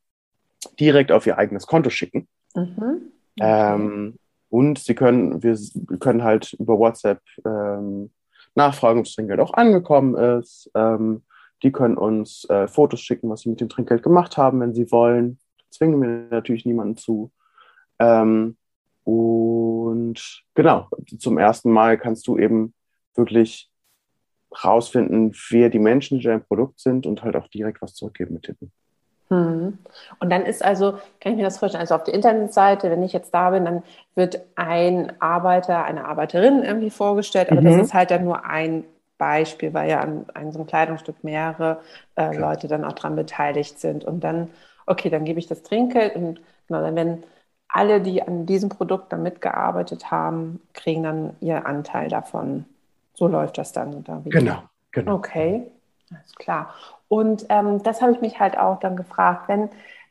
direkt 0.78 1.12
auf 1.12 1.26
ihr 1.26 1.38
eigenes 1.38 1.66
Konto 1.66 1.90
schicken. 1.90 2.28
Mhm. 2.54 3.12
Okay. 3.38 3.75
Ähm, 3.75 4.18
und 4.49 4.78
sie 4.78 4.94
können, 4.94 5.42
wir, 5.42 5.59
können 5.99 6.23
halt 6.23 6.52
über 6.54 6.78
WhatsApp 6.78 7.21
ähm, 7.44 8.11
nachfragen, 8.54 9.00
ob 9.00 9.06
das 9.06 9.14
Trinkgeld 9.14 9.40
auch 9.40 9.54
angekommen 9.54 10.14
ist. 10.14 10.71
Ähm, 10.75 11.23
die 11.62 11.73
können 11.73 11.97
uns 11.97 12.49
äh, 12.50 12.68
Fotos 12.68 13.00
schicken, 13.00 13.30
was 13.30 13.40
sie 13.40 13.49
mit 13.49 13.61
dem 13.61 13.68
Trinkgeld 13.68 14.02
gemacht 14.02 14.37
haben, 14.37 14.61
wenn 14.61 14.75
sie 14.75 14.90
wollen. 14.92 15.38
Zwingen 15.71 16.00
wir 16.00 16.28
natürlich 16.30 16.66
niemanden 16.66 16.97
zu. 16.97 17.33
Ähm, 17.99 18.56
und 19.02 20.44
genau, 20.54 20.88
zum 21.18 21.38
ersten 21.38 21.71
Mal 21.71 21.99
kannst 21.99 22.26
du 22.26 22.38
eben 22.38 22.75
wirklich 23.14 23.71
rausfinden, 24.62 25.35
wer 25.50 25.68
die 25.68 25.78
Menschen, 25.78 26.18
die 26.18 26.25
dein 26.25 26.44
Produkt 26.44 26.80
sind 26.80 27.06
und 27.06 27.23
halt 27.23 27.37
auch 27.37 27.49
direkt 27.49 27.83
was 27.83 27.94
zurückgeben 27.94 28.35
mit 28.35 28.44
Tippen. 28.44 28.73
Hm. 29.35 29.79
Und 30.21 30.31
dann 30.31 30.47
ist 30.47 30.64
also, 30.64 30.93
kann 31.21 31.33
ich 31.33 31.37
mir 31.37 31.45
das 31.45 31.59
vorstellen, 31.59 31.81
also 31.81 31.95
auf 31.95 32.05
der 32.05 32.14
Internetseite, 32.14 32.91
wenn 32.91 33.03
ich 33.03 33.12
jetzt 33.12 33.33
da 33.35 33.50
bin, 33.50 33.64
dann 33.64 33.83
wird 34.14 34.41
ein 34.55 35.21
Arbeiter, 35.21 35.85
eine 35.85 36.05
Arbeiterin 36.05 36.62
irgendwie 36.62 36.91
vorgestellt, 36.91 37.50
aber 37.50 37.61
mhm. 37.61 37.64
das 37.64 37.87
ist 37.87 37.95
halt 37.95 38.11
dann 38.11 38.25
nur 38.25 38.45
ein 38.45 38.85
Beispiel, 39.19 39.73
weil 39.75 39.91
ja 39.91 40.00
an, 40.00 40.26
an 40.35 40.53
so 40.53 40.59
einem 40.59 40.67
Kleidungsstück 40.67 41.23
mehrere 41.23 41.81
äh, 42.17 42.37
Leute 42.37 42.69
dann 42.69 42.85
auch 42.85 42.93
dran 42.93 43.17
beteiligt 43.17 43.79
sind. 43.79 44.05
Und 44.05 44.23
dann, 44.23 44.50
okay, 44.87 45.09
dann 45.09 45.25
gebe 45.25 45.38
ich 45.38 45.47
das 45.47 45.62
Trinkgeld 45.62 46.17
und 46.17 46.41
genau, 46.67 46.81
dann 46.81 46.97
werden 46.97 47.23
alle, 47.69 48.00
die 48.00 48.23
an 48.23 48.47
diesem 48.47 48.69
Produkt 48.69 49.12
dann 49.12 49.23
mitgearbeitet 49.23 50.11
haben, 50.11 50.61
kriegen 50.75 51.03
dann 51.03 51.37
ihren 51.41 51.64
Anteil 51.64 52.09
davon. 52.09 52.67
So 53.14 53.26
läuft 53.26 53.59
das 53.59 53.73
dann. 53.73 54.05
Wie? 54.25 54.31
Genau, 54.31 54.62
genau. 54.93 55.14
Okay. 55.14 55.67
Alles 56.11 56.35
klar. 56.37 56.75
Und 57.14 57.47
ähm, 57.49 57.80
das 57.85 58.02
habe 58.02 58.11
ich 58.11 58.21
mich 58.21 58.40
halt 58.40 58.59
auch 58.59 58.80
dann 58.80 58.97
gefragt, 58.97 59.47
wenn, 59.47 59.68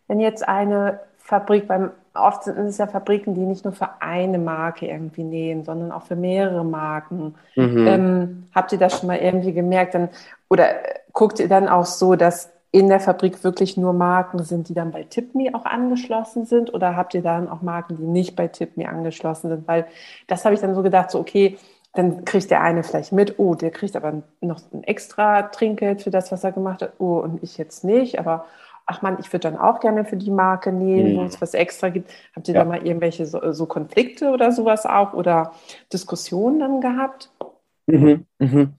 wenn 0.08 0.22
jetzt 0.22 0.48
eine 0.48 1.02
Fabrik, 1.18 1.68
beim 1.68 1.92
oft 2.14 2.46
sind 2.46 2.58
es 2.58 2.78
ja 2.78 2.88
Fabriken, 2.88 3.36
die 3.36 3.42
nicht 3.42 3.66
nur 3.66 3.74
für 3.74 3.90
eine 4.00 4.40
Marke 4.40 4.88
irgendwie 4.88 5.26
nähen, 5.26 5.66
sondern 5.66 5.92
auch 5.92 6.04
für 6.04 6.16
mehrere 6.16 6.64
Marken. 6.64 7.36
Mhm. 7.58 7.88
Ähm, 7.88 8.44
habt 8.56 8.72
ihr 8.72 8.78
das 8.78 8.98
schon 8.98 9.08
mal 9.08 9.18
irgendwie 9.18 9.52
gemerkt? 9.52 9.96
Dann, 9.96 10.08
oder 10.50 10.68
guckt 11.12 11.42
ihr 11.42 11.50
dann 11.50 11.68
auch 11.68 11.84
so, 11.84 12.16
dass 12.16 12.50
in 12.72 12.88
der 12.88 13.02
Fabrik 13.02 13.44
wirklich 13.44 13.76
nur 13.76 13.92
Marken 13.92 14.42
sind, 14.42 14.70
die 14.70 14.74
dann 14.74 14.92
bei 14.92 15.04
TipMe 15.04 15.54
auch 15.54 15.66
angeschlossen 15.66 16.46
sind? 16.46 16.74
Oder 16.74 16.96
habt 16.96 17.16
ihr 17.16 17.22
dann 17.22 17.50
auch 17.50 17.62
Marken, 17.62 17.98
die 17.98 18.06
nicht 18.06 18.38
bei 18.38 18.48
TipMe 18.48 18.88
angeschlossen 18.88 19.50
sind? 19.50 19.68
Weil 19.68 19.88
das 20.28 20.46
habe 20.46 20.56
ich 20.56 20.62
dann 20.62 20.74
so 20.74 20.84
gedacht, 20.84 21.12
so 21.12 21.20
okay, 21.20 21.58
dann 21.94 22.26
kriegt 22.26 22.50
der 22.50 22.62
eine 22.62 22.84
vielleicht 22.84 23.12
mit, 23.12 23.38
oh, 23.38 23.56
der 23.56 23.72
kriegt 23.72 23.96
aber 23.96 24.24
noch 24.42 24.62
ein 24.74 24.84
extra 24.84 25.44
Trinkgeld 25.44 26.02
für 26.02 26.10
das, 26.10 26.32
was 26.32 26.44
er 26.44 26.52
gemacht 26.52 26.82
hat, 26.82 26.94
oh, 26.98 27.20
und 27.20 27.44
ich 27.44 27.58
jetzt 27.58 27.84
nicht, 27.84 28.20
aber 28.20 28.46
ach 28.86 29.02
man, 29.02 29.18
ich 29.20 29.32
würde 29.32 29.50
dann 29.52 29.58
auch 29.58 29.80
gerne 29.80 30.04
für 30.04 30.18
die 30.18 30.32
Marke 30.32 30.72
nähen, 30.72 31.14
mhm. 31.14 31.18
wo 31.20 31.24
es 31.24 31.42
was 31.42 31.54
extra 31.54 31.90
gibt. 31.90 32.12
Habt 32.36 32.48
ihr 32.48 32.56
ja. 32.56 32.64
da 32.64 32.70
mal 32.70 32.86
irgendwelche 32.86 33.26
so, 33.26 33.54
so, 33.54 33.66
Konflikte 33.66 34.30
oder 34.32 34.52
sowas 34.52 34.86
auch 34.86 35.14
oder 35.14 35.54
Diskussionen 35.92 36.60
dann 36.60 36.82
gehabt? 36.82 37.32
Mhm, 37.86 38.26
mhm. 38.40 38.74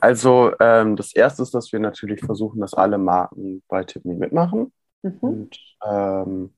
Also 0.00 0.52
ähm, 0.60 0.96
das 0.96 1.14
Erste 1.14 1.42
ist, 1.42 1.54
dass 1.54 1.72
wir 1.72 1.80
natürlich 1.80 2.20
versuchen, 2.20 2.60
dass 2.60 2.74
alle 2.74 2.98
Marken 2.98 3.62
bei 3.68 3.84
Tiffany 3.84 4.14
mitmachen. 4.14 4.72
Mhm. 5.02 5.18
Und 5.20 5.58
ähm, 5.84 6.52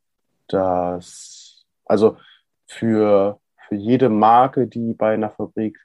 das, 0.48 1.64
also 1.84 2.16
für, 2.66 3.38
für 3.68 3.74
jede 3.74 4.08
Marke, 4.08 4.66
die 4.66 4.94
bei 4.94 5.14
einer 5.14 5.30
Fabrik 5.30 5.78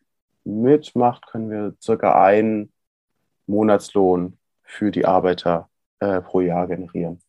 mitmacht, 0.47 1.27
können 1.27 1.49
wir 1.49 1.75
circa 1.81 2.23
einen 2.23 2.71
Monatslohn 3.45 4.37
für 4.63 4.91
die 4.91 5.05
Arbeiter 5.05 5.69
äh, 5.99 6.21
pro 6.21 6.41
Jahr 6.41 6.67
generieren. 6.67 7.19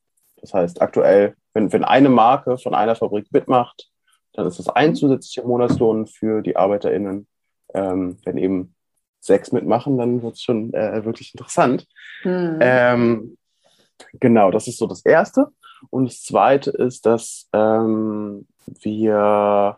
Das 0.41 0.55
heißt, 0.55 0.81
aktuell, 0.81 1.35
wenn, 1.53 1.73
wenn 1.73 1.85
eine 1.85 2.09
Marke 2.09 2.59
von 2.59 2.75
einer 2.75 2.95
Fabrik 2.95 3.27
mitmacht, 3.33 3.91
dann 4.35 4.47
ist 4.47 4.59
das 4.59 4.69
ein 4.69 4.95
zusätzlicher 4.95 5.47
Monatslohn 5.47 6.07
für 6.07 6.43
die 6.43 6.57
ArbeiterInnen. 6.57 7.27
Ähm, 7.75 8.19
wenn 8.25 8.39
eben 8.39 8.75
sechs 9.21 9.53
mitmachen, 9.53 9.99
dann 9.99 10.23
wird 10.23 10.35
es 10.35 10.43
schon 10.43 10.73
äh, 10.73 11.05
wirklich 11.05 11.35
interessant. 11.35 11.87
Hm. 12.23 12.59
Ähm, 12.61 13.39
genau, 14.15 14.51
das 14.51 14.69
ist 14.69 14.79
so 14.79 14.87
das 14.87 15.05
Erste. 15.05 15.49
Und 15.91 16.07
das 16.07 16.23
Zweite 16.23 16.71
ist, 16.71 17.05
dass 17.07 17.49
ähm, 17.53 18.47
wir 18.67 19.77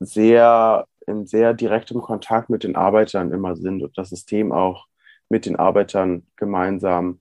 sehr 0.00 0.86
in 1.06 1.26
sehr 1.26 1.54
direktem 1.54 2.00
Kontakt 2.00 2.50
mit 2.50 2.64
den 2.64 2.76
Arbeitern 2.76 3.32
immer 3.32 3.56
sind 3.56 3.82
und 3.82 3.96
das 3.96 4.10
System 4.10 4.52
auch 4.52 4.86
mit 5.28 5.46
den 5.46 5.56
Arbeitern 5.56 6.26
gemeinsam 6.36 7.20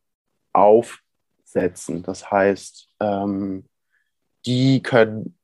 aufsetzen. 0.54 2.04
Das 2.04 2.32
heißt, 2.32 2.90
ähm, 3.00 3.66
die 4.46 4.82
können 4.82 5.36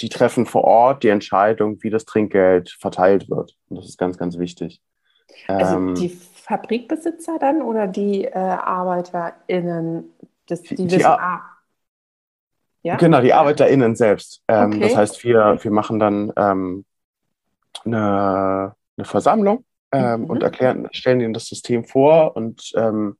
die 0.00 0.08
treffen 0.08 0.46
vor 0.46 0.64
Ort 0.64 1.02
die 1.02 1.08
Entscheidung, 1.08 1.82
wie 1.82 1.90
das 1.90 2.04
Trinkgeld 2.04 2.70
verteilt 2.70 3.28
wird. 3.28 3.56
Und 3.68 3.78
das 3.78 3.86
ist 3.86 3.98
ganz, 3.98 4.16
ganz 4.16 4.38
wichtig. 4.38 4.80
Also 5.48 5.76
ähm, 5.76 5.94
die 5.94 6.08
Fabrikbesitzer 6.08 7.38
dann 7.38 7.62
oder 7.62 7.86
die 7.86 8.24
äh, 8.24 8.32
ArbeiterInnen? 8.38 10.04
Das, 10.46 10.62
die, 10.62 10.76
die 10.76 10.90
wissen, 10.90 11.04
ah, 11.04 11.42
ja? 12.82 12.96
Genau, 12.96 13.20
die 13.20 13.34
ArbeiterInnen 13.34 13.96
selbst. 13.96 14.42
Ähm, 14.48 14.72
okay. 14.72 14.80
Das 14.80 14.96
heißt, 14.96 15.24
wir, 15.24 15.58
wir 15.60 15.70
machen 15.70 15.98
dann 15.98 16.32
ähm, 16.36 16.84
eine, 17.84 18.74
eine 18.96 19.04
Versammlung 19.04 19.64
ähm, 19.92 20.22
mhm. 20.22 20.26
und 20.26 20.42
erklären, 20.42 20.88
stellen 20.92 21.20
ihnen 21.20 21.34
das 21.34 21.46
System 21.46 21.84
vor 21.84 22.36
und 22.36 22.72
ähm, 22.76 23.16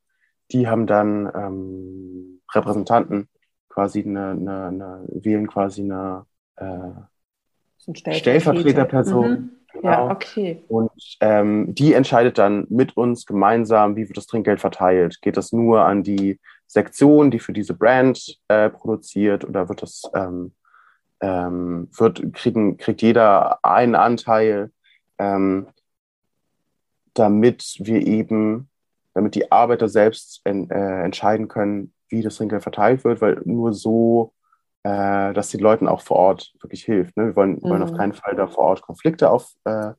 die 0.50 0.66
haben 0.66 0.86
dann 0.86 1.30
ähm, 1.34 2.40
Repräsentanten 2.54 3.28
quasi 3.68 4.02
eine, 4.02 4.30
eine, 4.30 4.66
eine, 4.66 5.04
wählen 5.08 5.46
quasi 5.46 5.82
eine 5.82 6.26
äh, 6.56 8.14
Stellvertreterperson. 8.14 9.30
Mhm. 9.30 9.50
Genau. 9.72 9.90
Ja, 9.90 10.10
okay. 10.10 10.64
Und 10.68 10.90
ähm, 11.20 11.74
die 11.74 11.92
entscheidet 11.92 12.38
dann 12.38 12.66
mit 12.70 12.96
uns 12.96 13.26
gemeinsam, 13.26 13.96
wie 13.96 14.08
wird 14.08 14.16
das 14.16 14.26
Trinkgeld 14.26 14.60
verteilt. 14.60 15.20
Geht 15.20 15.36
das 15.36 15.52
nur 15.52 15.82
an 15.82 16.02
die 16.02 16.40
Sektion, 16.66 17.30
die 17.30 17.38
für 17.38 17.52
diese 17.52 17.74
Brand 17.74 18.38
äh, 18.48 18.70
produziert, 18.70 19.44
oder 19.44 19.68
wird 19.68 19.82
das 19.82 20.02
ähm, 20.14 20.52
ähm, 21.20 21.88
wird 21.96 22.32
kriegen 22.32 22.76
kriegt 22.76 23.02
jeder 23.02 23.64
einen 23.64 23.94
Anteil, 23.94 24.70
ähm, 25.18 25.68
damit 27.14 27.76
wir 27.80 28.06
eben, 28.06 28.68
damit 29.14 29.34
die 29.34 29.50
Arbeiter 29.50 29.88
selbst 29.88 30.40
en, 30.44 30.70
äh, 30.70 31.02
entscheiden 31.04 31.48
können, 31.48 31.92
wie 32.08 32.22
das 32.22 32.36
Trinkgeld 32.36 32.62
verteilt 32.62 33.04
wird, 33.04 33.20
weil 33.20 33.40
nur 33.44 33.72
so 33.72 34.32
äh, 34.84 35.34
dass 35.34 35.50
den 35.50 35.60
Leuten 35.60 35.88
auch 35.88 36.00
vor 36.00 36.16
Ort 36.16 36.54
wirklich 36.60 36.84
hilft. 36.84 37.16
Ne? 37.16 37.26
Wir 37.26 37.36
wollen, 37.36 37.56
mhm. 37.56 37.62
wollen 37.62 37.82
auf 37.82 37.92
mhm. 37.92 37.96
keinen 37.96 38.12
Fall 38.12 38.34
da 38.36 38.46
vor 38.46 38.64
Ort 38.64 38.82
Konflikte 38.82 39.30
aufbauen. 39.30 39.94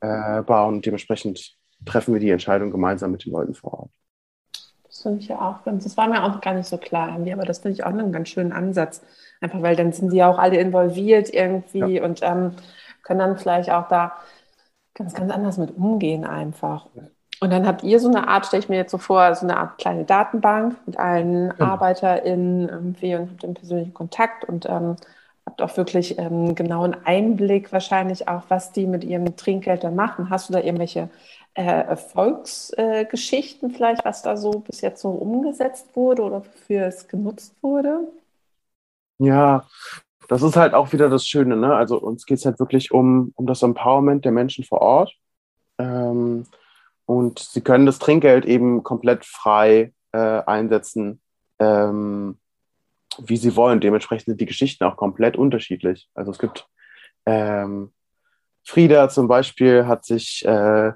Äh, 0.00 0.06
mhm. 0.06 0.44
äh, 0.48 0.66
und 0.66 0.86
dementsprechend 0.86 1.56
treffen 1.84 2.14
wir 2.14 2.20
die 2.20 2.30
Entscheidung 2.30 2.70
gemeinsam 2.70 3.12
mit 3.12 3.24
den 3.24 3.32
Leuten 3.32 3.54
vor 3.54 3.74
Ort. 3.74 3.90
Das 4.84 5.02
finde 5.02 5.18
ich 5.20 5.28
ja 5.28 5.38
auch 5.38 5.62
ganz, 5.64 5.84
das 5.84 5.96
war 5.96 6.08
mir 6.08 6.24
auch 6.24 6.40
gar 6.40 6.54
nicht 6.54 6.66
so 6.66 6.78
klar 6.78 7.10
aber 7.10 7.44
das 7.44 7.58
finde 7.58 7.74
ich 7.74 7.84
auch 7.84 7.90
einen 7.90 8.12
ganz 8.12 8.30
schönen 8.30 8.52
Ansatz. 8.52 9.02
Einfach 9.40 9.62
weil 9.62 9.76
dann 9.76 9.92
sind 9.92 10.12
die 10.12 10.16
ja 10.16 10.28
auch 10.28 10.38
alle 10.38 10.58
involviert 10.58 11.32
irgendwie 11.32 11.96
ja. 11.96 12.04
und 12.04 12.20
ähm, 12.22 12.52
können 13.02 13.20
dann 13.20 13.38
vielleicht 13.38 13.70
auch 13.70 13.88
da 13.88 14.12
ganz, 14.94 15.14
ganz 15.14 15.32
anders 15.32 15.58
mit 15.58 15.76
umgehen 15.76 16.24
einfach. 16.24 16.86
Ja. 16.94 17.02
Und 17.40 17.52
dann 17.52 17.66
habt 17.66 17.82
ihr 17.82 18.00
so 18.00 18.08
eine 18.08 18.28
Art, 18.28 18.46
stelle 18.46 18.62
ich 18.62 18.68
mir 18.68 18.76
jetzt 18.76 18.90
so 18.90 18.98
vor, 18.98 19.34
so 19.34 19.46
eine 19.46 19.58
Art 19.58 19.78
kleine 19.78 20.04
Datenbank 20.04 20.76
mit 20.86 20.98
allen 20.98 21.50
genau. 21.50 21.72
ArbeiterInnen 21.72 22.68
irgendwie 22.68 23.14
und 23.14 23.30
habt 23.30 23.42
den 23.42 23.54
persönlichen 23.54 23.92
Kontakt 23.92 24.46
und 24.46 24.66
ähm, 24.66 24.96
habt 25.44 25.60
auch 25.60 25.76
wirklich 25.76 26.18
ähm, 26.18 26.54
genauen 26.54 26.96
Einblick 27.04 27.72
wahrscheinlich 27.72 28.26
auch, 28.26 28.44
was 28.48 28.72
die 28.72 28.86
mit 28.86 29.04
ihrem 29.04 29.36
Trinkgeld 29.36 29.84
dann 29.84 29.94
machen. 29.94 30.30
Hast 30.30 30.48
du 30.48 30.54
da 30.54 30.60
irgendwelche 30.60 31.10
äh, 31.52 31.62
Erfolgsgeschichten 31.62 33.70
äh, 33.70 33.74
vielleicht, 33.74 34.06
was 34.06 34.22
da 34.22 34.38
so 34.38 34.60
bis 34.60 34.80
jetzt 34.80 35.02
so 35.02 35.10
umgesetzt 35.10 35.94
wurde 35.94 36.22
oder 36.22 36.38
wofür 36.38 36.86
es 36.86 37.06
genutzt 37.06 37.54
wurde? 37.62 38.00
Ja, 39.18 39.66
das 40.28 40.42
ist 40.42 40.56
halt 40.56 40.74
auch 40.74 40.92
wieder 40.92 41.08
das 41.08 41.26
Schöne. 41.26 41.56
Ne? 41.56 41.74
Also 41.74 41.98
uns 41.98 42.26
geht 42.26 42.38
es 42.38 42.44
halt 42.44 42.58
wirklich 42.58 42.90
um, 42.92 43.32
um 43.36 43.46
das 43.46 43.62
Empowerment 43.62 44.24
der 44.24 44.32
Menschen 44.32 44.64
vor 44.64 44.80
Ort. 44.80 45.14
Ähm, 45.78 46.46
und 47.06 47.38
sie 47.38 47.60
können 47.60 47.86
das 47.86 47.98
Trinkgeld 47.98 48.44
eben 48.44 48.82
komplett 48.82 49.24
frei 49.24 49.92
äh, 50.12 50.18
einsetzen, 50.18 51.20
ähm, 51.60 52.38
wie 53.18 53.36
sie 53.36 53.54
wollen. 53.54 53.80
Dementsprechend 53.80 54.26
sind 54.26 54.40
die 54.40 54.46
Geschichten 54.46 54.84
auch 54.84 54.96
komplett 54.96 55.36
unterschiedlich. 55.36 56.08
Also 56.14 56.32
es 56.32 56.38
gibt 56.38 56.66
ähm, 57.26 57.92
Frieda 58.64 59.08
zum 59.08 59.28
Beispiel 59.28 59.86
hat 59.86 60.04
sich 60.04 60.44
äh, 60.44 60.92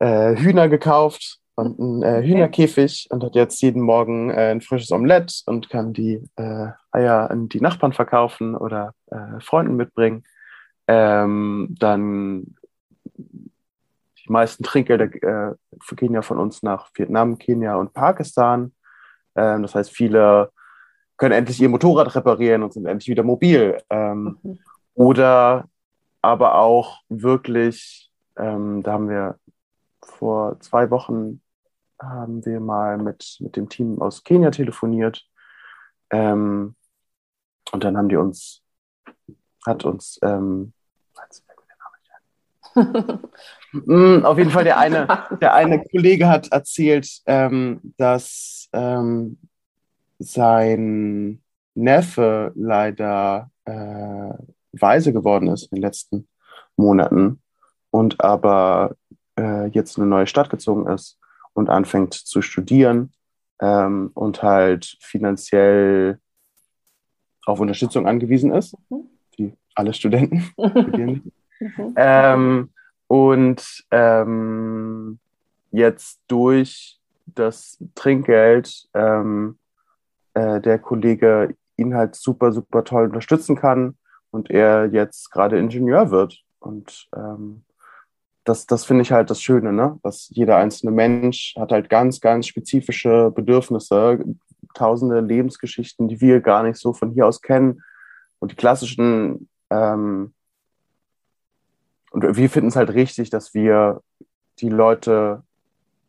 äh, 0.00 0.36
Hühner 0.36 0.68
gekauft 0.68 1.38
und 1.56 1.78
einen 1.78 2.02
äh, 2.02 2.22
Hühnerkäfig 2.22 3.06
und 3.10 3.22
hat 3.22 3.34
jetzt 3.34 3.60
jeden 3.62 3.82
Morgen 3.82 4.30
äh, 4.30 4.50
ein 4.50 4.60
frisches 4.60 4.90
Omelett 4.90 5.42
und 5.46 5.70
kann 5.70 5.92
die 5.92 6.22
äh, 6.36 6.68
Eier 6.90 7.30
an 7.30 7.48
die 7.48 7.60
Nachbarn 7.60 7.92
verkaufen 7.92 8.56
oder 8.56 8.94
äh, 9.10 9.40
Freunden 9.40 9.76
mitbringen. 9.76 10.24
Ähm, 10.86 11.74
dann 11.78 12.56
die 13.16 14.32
meisten 14.32 14.64
Trinkgelder 14.64 15.04
äh, 15.04 15.54
gehen 15.96 16.14
ja 16.14 16.22
von 16.22 16.38
uns 16.38 16.62
nach 16.62 16.90
Vietnam, 16.94 17.38
Kenia 17.38 17.76
und 17.76 17.92
Pakistan. 17.92 18.72
Ähm, 19.36 19.62
das 19.62 19.74
heißt, 19.74 19.90
viele 19.90 20.50
können 21.16 21.34
endlich 21.34 21.60
ihr 21.60 21.68
Motorrad 21.68 22.14
reparieren 22.14 22.62
und 22.62 22.72
sind 22.72 22.86
endlich 22.86 23.08
wieder 23.08 23.22
mobil. 23.22 23.80
Ähm, 23.90 24.38
mhm. 24.42 24.58
Oder 24.94 25.68
aber 26.22 26.56
auch 26.56 27.00
wirklich, 27.08 28.10
ähm, 28.36 28.82
da 28.82 28.92
haben 28.92 29.08
wir 29.08 29.38
vor 30.02 30.58
zwei 30.60 30.90
Wochen 30.90 31.40
haben 32.00 32.44
wir 32.44 32.60
mal 32.60 32.98
mit, 32.98 33.36
mit 33.40 33.56
dem 33.56 33.68
Team 33.68 34.00
aus 34.00 34.24
Kenia 34.24 34.50
telefoniert. 34.50 35.24
Ähm, 36.10 36.76
und 37.72 37.84
dann 37.84 37.96
haben 37.96 38.08
die 38.08 38.16
uns, 38.16 38.62
hat 39.64 39.84
uns, 39.84 40.18
ähm, 40.22 40.72
Mm, 43.86 44.24
auf 44.24 44.38
jeden 44.38 44.50
Fall, 44.50 44.62
der 44.62 44.78
eine, 44.78 45.06
der 45.40 45.54
eine 45.54 45.82
Kollege 45.82 46.28
hat 46.28 46.52
erzählt, 46.52 47.08
ähm, 47.26 47.80
dass 47.96 48.68
ähm, 48.72 49.38
sein 50.20 51.42
Neffe 51.74 52.52
leider 52.54 53.50
äh, 53.64 54.32
weise 54.72 55.12
geworden 55.12 55.48
ist 55.48 55.64
in 55.64 55.76
den 55.76 55.82
letzten 55.82 56.28
Monaten 56.76 57.42
und 57.90 58.22
aber 58.22 58.94
äh, 59.36 59.66
jetzt 59.68 59.96
in 59.96 60.04
eine 60.04 60.10
neue 60.10 60.28
Stadt 60.28 60.50
gezogen 60.50 60.86
ist 60.86 61.18
und 61.54 61.70
anfängt 61.70 62.14
zu 62.14 62.42
studieren 62.42 63.12
ähm, 63.60 64.10
und 64.14 64.42
halt 64.42 64.96
finanziell 65.00 66.18
auf 67.46 67.60
Unterstützung 67.60 68.06
angewiesen 68.06 68.52
ist, 68.52 68.76
mhm. 68.90 69.08
wie 69.36 69.54
alle 69.74 69.94
Studenten. 69.94 70.50
Mhm. 71.60 71.94
Ähm, 71.96 72.70
und 73.06 73.84
ähm, 73.92 75.20
jetzt 75.70 76.20
durch 76.26 77.00
das 77.26 77.78
Trinkgeld 77.94 78.88
ähm, 78.92 79.56
äh, 80.34 80.60
der 80.60 80.80
Kollege 80.80 81.56
ihn 81.76 81.94
halt 81.94 82.16
super, 82.16 82.52
super 82.52 82.84
toll 82.84 83.04
unterstützen 83.04 83.56
kann 83.56 83.96
und 84.30 84.50
er 84.50 84.86
jetzt 84.86 85.30
gerade 85.30 85.58
Ingenieur 85.58 86.10
wird. 86.10 86.42
Und 86.58 87.08
ähm, 87.14 87.64
das, 88.44 88.66
das 88.66 88.84
finde 88.84 89.02
ich 89.02 89.12
halt 89.12 89.30
das 89.30 89.42
Schöne, 89.42 89.72
ne? 89.72 89.98
dass 90.02 90.28
jeder 90.30 90.56
einzelne 90.56 90.92
Mensch 90.92 91.54
hat 91.58 91.72
halt 91.72 91.88
ganz, 91.88 92.20
ganz 92.20 92.46
spezifische 92.46 93.30
Bedürfnisse, 93.34 94.22
tausende 94.74 95.20
Lebensgeschichten, 95.20 96.08
die 96.08 96.20
wir 96.20 96.40
gar 96.40 96.62
nicht 96.62 96.78
so 96.78 96.92
von 96.92 97.12
hier 97.12 97.26
aus 97.26 97.40
kennen. 97.40 97.82
Und 98.38 98.52
die 98.52 98.56
klassischen, 98.56 99.48
ähm, 99.70 100.34
und 102.10 102.36
wir 102.36 102.50
finden 102.50 102.68
es 102.68 102.76
halt 102.76 102.90
richtig, 102.90 103.30
dass 103.30 103.54
wir 103.54 104.02
die 104.60 104.68
Leute 104.68 105.42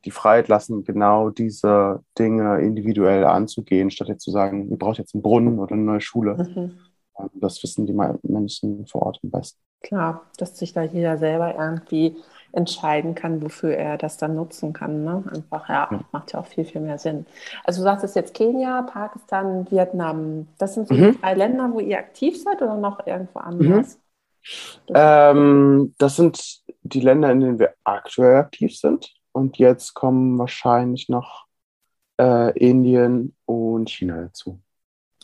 die 0.03 0.11
Freiheit 0.11 0.47
lassen, 0.47 0.83
genau 0.83 1.31
diese 1.31 2.03
Dinge 2.19 2.59
individuell 2.59 3.23
anzugehen, 3.23 3.89
statt 3.89 4.07
jetzt 4.07 4.23
zu 4.23 4.31
sagen, 4.31 4.69
ihr 4.69 4.77
braucht 4.77 4.99
jetzt 4.99 5.15
einen 5.15 5.23
Brunnen 5.23 5.57
oder 5.57 5.73
eine 5.73 5.81
neue 5.81 6.01
Schule. 6.01 6.35
Mhm. 6.35 6.79
Ähm, 7.19 7.29
das 7.35 7.61
wissen 7.63 7.85
die 7.85 7.93
Menschen 7.93 8.85
vor 8.87 9.03
Ort 9.03 9.19
am 9.23 9.31
besten. 9.31 9.59
Klar, 9.81 10.21
dass 10.37 10.57
sich 10.57 10.73
da 10.73 10.81
jeder 10.83 11.17
selber 11.17 11.55
irgendwie 11.55 12.15
entscheiden 12.53 13.15
kann, 13.15 13.41
wofür 13.41 13.75
er 13.75 13.97
das 13.97 14.17
dann 14.17 14.35
nutzen 14.35 14.73
kann. 14.73 15.03
Ne? 15.03 15.23
Einfach, 15.31 15.69
ja, 15.69 15.89
macht 16.11 16.33
ja 16.33 16.39
auch 16.39 16.45
viel, 16.45 16.65
viel 16.65 16.81
mehr 16.81 16.97
Sinn. 16.97 17.25
Also 17.63 17.81
du 17.81 17.83
sagst 17.83 18.03
es 18.03 18.15
jetzt 18.15 18.33
Kenia, 18.33 18.81
Pakistan, 18.83 19.69
Vietnam. 19.69 20.47
Das 20.57 20.73
sind 20.73 20.87
so 20.87 20.95
mhm. 20.95 21.11
die 21.11 21.21
drei 21.21 21.33
Länder, 21.33 21.69
wo 21.71 21.79
ihr 21.79 21.99
aktiv 21.99 22.41
seid 22.41 22.61
oder 22.61 22.77
noch 22.77 23.05
irgendwo 23.05 23.39
anders? 23.39 23.97
Mhm. 23.97 24.01
Das, 24.87 25.31
ähm, 25.33 25.95
das 25.97 26.15
sind 26.15 26.61
die 26.83 27.01
Länder, 27.01 27.31
in 27.31 27.39
denen 27.41 27.59
wir 27.59 27.73
aktuell 27.83 28.37
aktiv 28.37 28.77
sind. 28.77 29.13
Und 29.31 29.57
jetzt 29.57 29.93
kommen 29.93 30.39
wahrscheinlich 30.39 31.09
noch 31.09 31.45
äh, 32.19 32.57
Indien 32.57 33.35
und 33.45 33.89
China 33.89 34.21
dazu. 34.21 34.61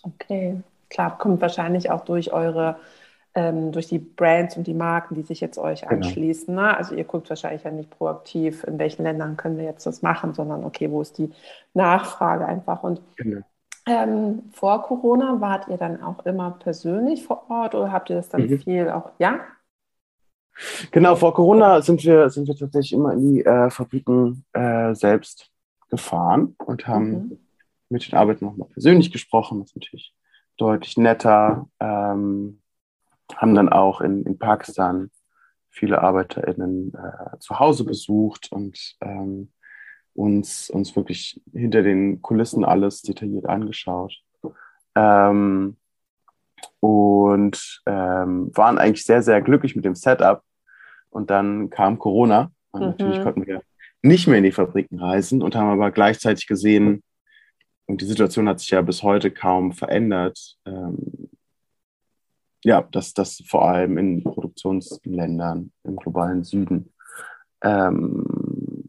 Okay, 0.03 0.62
klar, 0.91 1.17
kommt 1.17 1.41
wahrscheinlich 1.41 1.89
auch 1.89 2.05
durch 2.05 2.31
eure, 2.31 2.75
ähm, 3.33 3.71
durch 3.71 3.88
die 3.88 3.98
Brands 3.98 4.57
und 4.57 4.67
die 4.67 4.74
Marken, 4.75 5.15
die 5.15 5.24
sich 5.24 5.41
jetzt 5.41 5.57
euch 5.57 5.81
genau. 5.81 5.93
anschließen. 5.93 6.53
Genau. 6.53 6.67
Ne? 6.67 6.77
Also 6.77 6.93
ihr 6.93 7.05
guckt 7.05 7.29
wahrscheinlich 7.29 7.63
ja 7.63 7.71
nicht 7.71 7.89
proaktiv, 7.89 8.63
in 8.65 8.77
welchen 8.77 9.03
Ländern 9.03 9.38
können 9.38 9.57
wir 9.57 9.63
jetzt 9.63 9.86
das 9.86 10.03
machen, 10.03 10.36
sondern 10.36 10.63
okay, 10.63 10.91
wo 10.91 11.01
ist 11.01 11.17
die 11.17 11.31
Nachfrage 11.74 12.45
einfach. 12.45 12.83
Und 12.83 13.01
genau. 13.15 13.41
ähm, 13.88 14.43
vor 14.51 14.83
Corona 14.83 15.39
wart 15.39 15.67
ihr 15.69 15.77
dann 15.77 16.03
auch 16.03 16.25
immer 16.25 16.51
persönlich 16.51 17.24
vor 17.24 17.50
Ort 17.50 17.74
oder 17.74 17.91
habt 17.91 18.10
ihr 18.10 18.17
das 18.17 18.29
dann 18.29 18.45
mhm. 18.48 18.60
viel 18.60 18.89
auch, 18.89 19.12
ja? 19.17 19.39
Genau, 20.91 21.15
vor 21.15 21.33
Corona 21.33 21.81
sind 21.81 22.03
wir, 22.03 22.29
sind 22.29 22.48
wir 22.48 22.55
tatsächlich 22.55 22.93
immer 22.93 23.13
in 23.13 23.33
die 23.33 23.45
äh, 23.45 23.69
Fabriken 23.69 24.43
äh, 24.51 24.93
selbst 24.93 25.50
gefahren 25.89 26.55
und 26.65 26.86
haben 26.88 27.12
mhm. 27.12 27.39
mit 27.89 28.05
den 28.05 28.17
Arbeitern 28.17 28.50
nochmal 28.50 28.67
persönlich 28.67 29.13
gesprochen. 29.13 29.60
Das 29.60 29.69
ist 29.69 29.77
natürlich 29.77 30.13
deutlich 30.61 30.97
netter. 30.97 31.67
Ähm, 31.79 32.61
haben 33.35 33.55
dann 33.55 33.69
auch 33.69 34.01
in, 34.01 34.23
in 34.23 34.37
Pakistan 34.37 35.09
viele 35.69 36.01
ArbeiterInnen 36.01 36.93
äh, 36.93 37.39
zu 37.39 37.59
Hause 37.59 37.85
besucht 37.85 38.51
und 38.51 38.97
ähm, 39.01 39.51
uns, 40.13 40.69
uns 40.69 40.95
wirklich 40.95 41.41
hinter 41.53 41.81
den 41.81 42.21
Kulissen 42.21 42.65
alles 42.65 43.01
detailliert 43.01 43.47
angeschaut. 43.47 44.21
Ähm, 44.95 45.77
und 46.79 47.81
ähm, 47.85 48.51
waren 48.53 48.77
eigentlich 48.77 49.05
sehr, 49.05 49.23
sehr 49.23 49.41
glücklich 49.41 49.75
mit 49.75 49.85
dem 49.85 49.95
Setup. 49.95 50.43
Und 51.09 51.29
dann 51.29 51.69
kam 51.69 51.97
Corona 51.99 52.51
und 52.71 52.81
mhm. 52.81 52.87
natürlich 52.87 53.21
konnten 53.21 53.45
wir 53.45 53.61
nicht 54.01 54.27
mehr 54.27 54.37
in 54.37 54.43
die 54.43 54.51
Fabriken 54.51 54.99
reisen 54.99 55.41
und 55.41 55.55
haben 55.55 55.69
aber 55.69 55.91
gleichzeitig 55.91 56.47
gesehen, 56.47 57.03
und 57.91 58.00
die 58.00 58.05
Situation 58.05 58.48
hat 58.48 58.62
sich 58.62 58.69
ja 58.69 58.81
bis 58.81 59.03
heute 59.03 59.31
kaum 59.31 59.74
verändert, 59.74 60.57
ähm, 60.65 61.29
ja, 62.63 62.81
dass 62.83 63.13
das 63.13 63.43
vor 63.45 63.67
allem 63.67 63.98
in 63.98 64.24
Produktionsländern 64.24 65.74
im 65.83 65.96
globalen 65.98 66.46
Süden 66.46 66.94
ähm, 67.61 68.87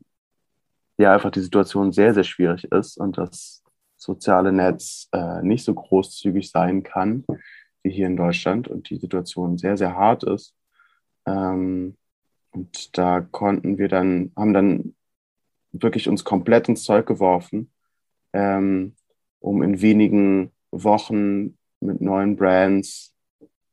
ja 0.99 1.15
einfach 1.15 1.33
die 1.33 1.41
Situation 1.41 1.91
sehr, 1.91 2.15
sehr 2.15 2.23
schwierig 2.23 2.71
ist 2.71 2.97
und 2.97 3.19
das 3.19 3.65
soziale 3.97 4.53
Netz 4.53 5.09
äh, 5.11 5.43
nicht 5.43 5.65
so 5.65 5.75
großzügig 5.75 6.49
sein 6.49 6.85
kann 6.85 7.25
wie 7.83 7.91
hier 7.91 8.07
in 8.07 8.17
Deutschland 8.17 8.69
und 8.69 8.89
die 8.89 8.99
Situation 8.99 9.59
sehr, 9.59 9.77
sehr 9.77 9.97
hart 9.97 10.23
ist. 10.23 10.55
Ähm, 11.27 11.97
und 12.53 12.97
da 12.97 13.21
konnten 13.21 13.79
wir 13.79 13.89
dann, 13.89 14.31
haben 14.37 14.55
dann 14.55 14.95
wirklich 15.73 16.09
uns 16.09 16.23
komplett 16.23 16.69
ins 16.69 16.85
Zeug 16.85 17.05
geworfen, 17.05 17.73
ähm, 18.33 18.95
um 19.43 19.63
in 19.63 19.81
wenigen 19.81 20.53
Wochen 20.71 21.59
mit 21.81 22.01
neuen 22.01 22.37
Brands 22.37 23.13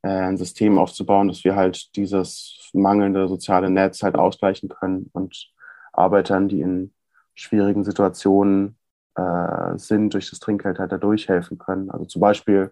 äh, 0.01 0.09
ein 0.09 0.37
System 0.37 0.77
aufzubauen, 0.77 1.27
dass 1.27 1.43
wir 1.43 1.55
halt 1.55 1.95
dieses 1.95 2.69
mangelnde 2.73 3.27
soziale 3.27 3.69
Netz 3.69 4.03
halt 4.03 4.15
ausgleichen 4.15 4.69
können 4.69 5.09
und 5.13 5.51
Arbeitern, 5.93 6.47
die 6.47 6.61
in 6.61 6.93
schwierigen 7.35 7.83
Situationen 7.83 8.77
äh, 9.15 9.77
sind, 9.77 10.13
durch 10.13 10.29
das 10.29 10.39
Trinkgeld 10.39 10.79
halt 10.79 10.91
da 10.91 10.97
durchhelfen 10.97 11.57
können. 11.57 11.89
Also 11.89 12.05
zum 12.05 12.21
Beispiel 12.21 12.71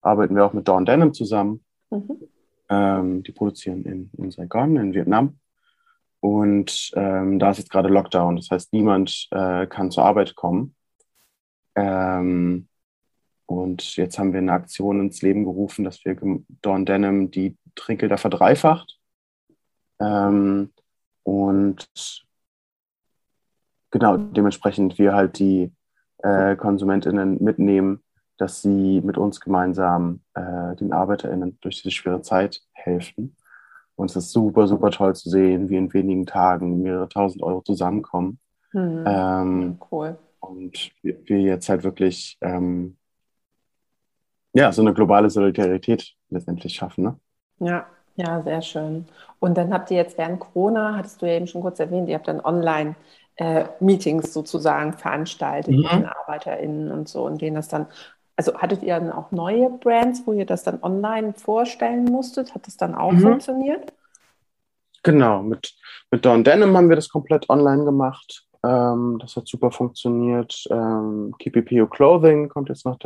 arbeiten 0.00 0.34
wir 0.34 0.44
auch 0.44 0.52
mit 0.52 0.68
Dawn 0.68 0.84
Denim 0.84 1.12
zusammen. 1.12 1.64
Mhm. 1.90 2.28
Ähm, 2.70 3.22
die 3.22 3.32
produzieren 3.32 3.84
in, 3.84 4.10
in 4.18 4.30
Saigon, 4.30 4.76
in 4.76 4.92
Vietnam. 4.92 5.38
Und 6.20 6.90
ähm, 6.94 7.38
da 7.38 7.50
ist 7.50 7.58
jetzt 7.58 7.70
gerade 7.70 7.88
Lockdown. 7.88 8.36
Das 8.36 8.50
heißt, 8.50 8.72
niemand 8.72 9.28
äh, 9.30 9.66
kann 9.66 9.90
zur 9.90 10.04
Arbeit 10.04 10.34
kommen. 10.34 10.74
Ähm, 11.74 12.68
und 13.46 13.96
jetzt 13.96 14.18
haben 14.18 14.32
wir 14.32 14.40
eine 14.40 14.52
Aktion 14.52 15.00
ins 15.00 15.22
Leben 15.22 15.44
gerufen, 15.44 15.84
dass 15.84 16.04
wir 16.04 16.16
Dawn 16.62 16.84
Denim 16.84 17.30
die 17.30 17.56
Trinkgelder 17.74 18.18
verdreifacht. 18.18 18.98
Ähm, 20.00 20.70
und 21.22 21.88
genau, 23.90 24.16
dementsprechend 24.16 24.98
wir 24.98 25.14
halt 25.14 25.38
die 25.38 25.72
äh, 26.18 26.56
KonsumentInnen 26.56 27.42
mitnehmen, 27.42 28.02
dass 28.36 28.62
sie 28.62 29.00
mit 29.00 29.16
uns 29.18 29.40
gemeinsam 29.40 30.20
äh, 30.34 30.76
den 30.76 30.92
ArbeiterInnen 30.92 31.58
durch 31.60 31.82
diese 31.82 31.90
schwere 31.90 32.22
Zeit 32.22 32.62
helfen. 32.72 33.36
Und 33.96 34.10
es 34.10 34.16
ist 34.16 34.30
super, 34.30 34.68
super 34.68 34.90
toll 34.90 35.16
zu 35.16 35.28
sehen, 35.28 35.68
wie 35.70 35.76
in 35.76 35.92
wenigen 35.92 36.26
Tagen 36.26 36.82
mehrere 36.82 37.08
tausend 37.08 37.42
Euro 37.42 37.62
zusammenkommen. 37.62 38.38
Mhm. 38.72 39.04
Ähm, 39.06 39.78
cool. 39.90 40.18
Und 40.48 40.90
wir, 41.02 41.18
wir, 41.24 41.40
jetzt 41.40 41.68
halt 41.68 41.84
wirklich 41.84 42.38
ähm, 42.40 42.96
ja, 44.52 44.72
so 44.72 44.82
eine 44.82 44.94
globale 44.94 45.30
Solidarität 45.30 46.14
letztendlich 46.30 46.74
schaffen. 46.74 47.04
Ne? 47.04 47.20
Ja, 47.60 47.86
ja, 48.16 48.42
sehr 48.42 48.62
schön. 48.62 49.06
Und 49.38 49.56
dann 49.56 49.72
habt 49.72 49.90
ihr 49.90 49.96
jetzt 49.98 50.18
während 50.18 50.40
Corona, 50.40 50.96
hattest 50.96 51.22
du 51.22 51.26
ja 51.26 51.34
eben 51.34 51.46
schon 51.46 51.60
kurz 51.60 51.78
erwähnt, 51.78 52.08
ihr 52.08 52.16
habt 52.16 52.28
dann 52.28 52.40
online 52.40 52.96
äh, 53.36 53.66
Meetings 53.80 54.32
sozusagen 54.32 54.94
veranstaltet 54.94 55.74
mhm. 55.74 55.82
mit 55.82 55.92
den 55.92 56.06
ArbeiterInnen 56.06 56.90
und 56.90 57.08
so, 57.08 57.24
und 57.24 57.40
denen 57.40 57.56
das 57.56 57.68
dann 57.68 57.86
also 58.38 58.56
hattet 58.56 58.84
ihr 58.84 58.94
dann 58.94 59.10
auch 59.10 59.32
neue 59.32 59.68
Brands, 59.68 60.22
wo 60.24 60.32
ihr 60.32 60.46
das 60.46 60.62
dann 60.62 60.80
online 60.80 61.32
vorstellen 61.34 62.04
musstet? 62.04 62.54
Hat 62.54 62.68
das 62.68 62.76
dann 62.76 62.94
auch 62.94 63.10
mhm. 63.10 63.20
funktioniert? 63.20 63.92
Genau, 65.02 65.42
mit, 65.42 65.74
mit 66.12 66.24
Dawn 66.24 66.44
Denim 66.44 66.76
haben 66.76 66.88
wir 66.88 66.94
das 66.94 67.08
komplett 67.08 67.50
online 67.50 67.84
gemacht. 67.84 68.46
Ähm, 68.64 69.18
das 69.20 69.36
hat 69.36 69.46
super 69.46 69.70
funktioniert. 69.70 70.66
Ähm, 70.70 71.34
KPPO 71.38 71.86
Clothing 71.86 72.48
kommt 72.48 72.68
jetzt 72.68 72.84
noch, 72.84 72.98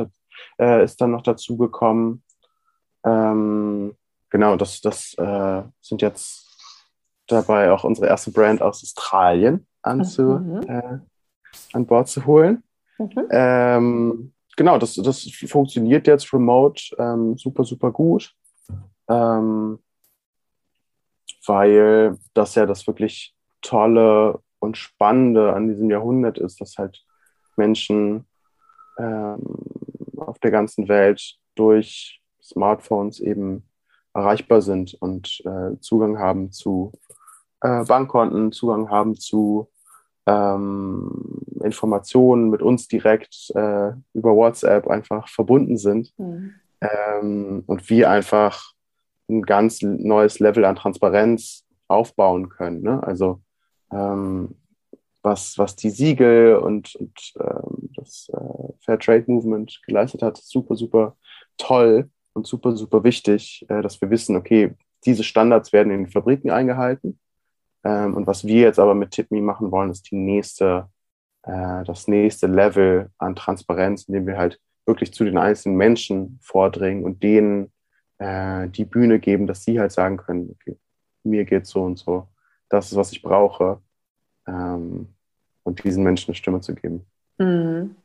äh, 0.59 0.83
ist 0.83 0.99
dann 0.99 1.11
noch 1.11 1.21
dazu 1.21 1.57
gekommen. 1.57 2.23
Ähm, 3.03 3.95
genau, 4.29 4.55
das, 4.55 4.81
das 4.81 5.13
äh, 5.17 5.63
sind 5.81 6.01
jetzt 6.01 6.49
dabei 7.27 7.71
auch 7.71 7.83
unsere 7.83 8.07
erste 8.07 8.31
Brand 8.31 8.61
aus 8.61 8.83
Australien 8.83 9.67
anzu, 9.81 10.23
mhm. 10.23 10.61
äh, 10.67 10.99
an 11.73 11.85
Bord 11.85 12.07
zu 12.07 12.25
holen. 12.25 12.63
Mhm. 12.97 13.27
Ähm, 13.29 14.33
genau, 14.55 14.77
das, 14.77 14.95
das 14.95 15.29
funktioniert 15.47 16.07
jetzt 16.07 16.33
remote 16.33 16.95
ähm, 16.97 17.37
super, 17.37 17.63
super 17.63 17.91
gut. 17.91 18.33
Ähm, 19.09 19.79
weil 21.45 22.17
das 22.33 22.55
ja 22.55 22.65
das 22.65 22.87
wirklich 22.87 23.35
Tolle 23.61 24.39
und 24.63 24.77
Spannende 24.77 25.53
an 25.53 25.67
diesem 25.67 25.89
Jahrhundert 25.89 26.37
ist, 26.37 26.61
dass 26.61 26.77
halt 26.77 27.03
Menschen 27.57 28.25
ähm, 28.97 29.43
auf 30.17 30.39
der 30.39 30.51
ganzen 30.51 30.87
Welt 30.87 31.35
durch 31.55 32.21
Smartphones 32.41 33.19
eben 33.19 33.69
erreichbar 34.13 34.61
sind 34.61 34.93
und 35.01 35.41
äh, 35.45 35.77
Zugang 35.81 36.17
haben 36.17 36.51
zu 36.51 36.93
äh, 37.61 37.83
Bankkonten, 37.83 38.53
Zugang 38.53 38.89
haben 38.89 39.15
zu 39.15 39.69
ähm, 40.27 41.41
Informationen 41.61 42.49
mit 42.49 42.61
uns 42.61 42.87
direkt 42.87 43.51
äh, 43.55 43.91
über 44.13 44.35
WhatsApp 44.35 44.87
einfach 44.87 45.27
verbunden 45.27 45.77
sind 45.77 46.13
mhm. 46.17 46.53
ähm, 46.79 47.63
und 47.67 47.89
wir 47.89 48.09
einfach 48.09 48.73
ein 49.29 49.41
ganz 49.41 49.81
neues 49.81 50.39
Level 50.39 50.63
an 50.63 50.77
Transparenz 50.77 51.65
aufbauen 51.89 52.47
können. 52.47 52.81
Ne? 52.81 53.03
Also 53.03 53.41
ähm, 53.93 54.55
was, 55.21 55.57
was 55.57 55.75
die 55.75 55.89
Siegel 55.89 56.57
und, 56.57 56.95
und 56.95 57.33
ähm, 57.39 57.89
das 57.95 58.29
äh, 58.33 58.73
Fair 58.81 58.99
Trade 58.99 59.23
Movement 59.27 59.81
geleistet 59.85 60.21
hat, 60.21 60.37
super, 60.37 60.75
super 60.75 61.15
toll 61.57 62.09
und 62.33 62.45
super, 62.45 62.75
super 62.75 63.03
wichtig, 63.03 63.65
äh, 63.69 63.81
dass 63.81 64.01
wir 64.01 64.09
wissen, 64.09 64.35
okay, 64.35 64.73
diese 65.05 65.23
Standards 65.23 65.71
werden 65.73 65.91
in 65.91 66.05
den 66.05 66.11
Fabriken 66.11 66.51
eingehalten. 66.51 67.19
Ähm, 67.83 68.15
und 68.15 68.27
was 68.27 68.45
wir 68.45 68.61
jetzt 68.61 68.79
aber 68.79 68.95
mit 68.95 69.11
TipMe 69.11 69.41
machen 69.41 69.71
wollen, 69.71 69.91
ist 69.91 70.11
die 70.11 70.15
nächste, 70.15 70.89
äh, 71.43 71.83
das 71.85 72.07
nächste 72.07 72.47
Level 72.47 73.09
an 73.17 73.35
Transparenz, 73.35 74.03
indem 74.03 74.27
wir 74.27 74.37
halt 74.37 74.59
wirklich 74.85 75.13
zu 75.13 75.23
den 75.23 75.37
einzelnen 75.37 75.77
Menschen 75.77 76.39
vordringen 76.41 77.05
und 77.05 77.23
denen 77.23 77.71
äh, 78.17 78.67
die 78.69 78.85
Bühne 78.85 79.19
geben, 79.19 79.47
dass 79.47 79.63
sie 79.63 79.79
halt 79.79 79.91
sagen 79.91 80.17
können, 80.17 80.49
okay, 80.51 80.77
mir 81.23 81.45
geht 81.45 81.65
so 81.65 81.83
und 81.83 81.97
so, 81.97 82.27
das 82.69 82.91
ist, 82.91 82.97
was 82.97 83.11
ich 83.11 83.21
brauche. 83.21 83.79
Ähm, 84.47 85.09
und 85.63 85.83
diesen 85.83 86.03
Menschen 86.03 86.31
eine 86.31 86.35
Stimme 86.35 86.61
zu 86.61 86.75
geben. 86.75 87.05
Mhm. 87.37 87.95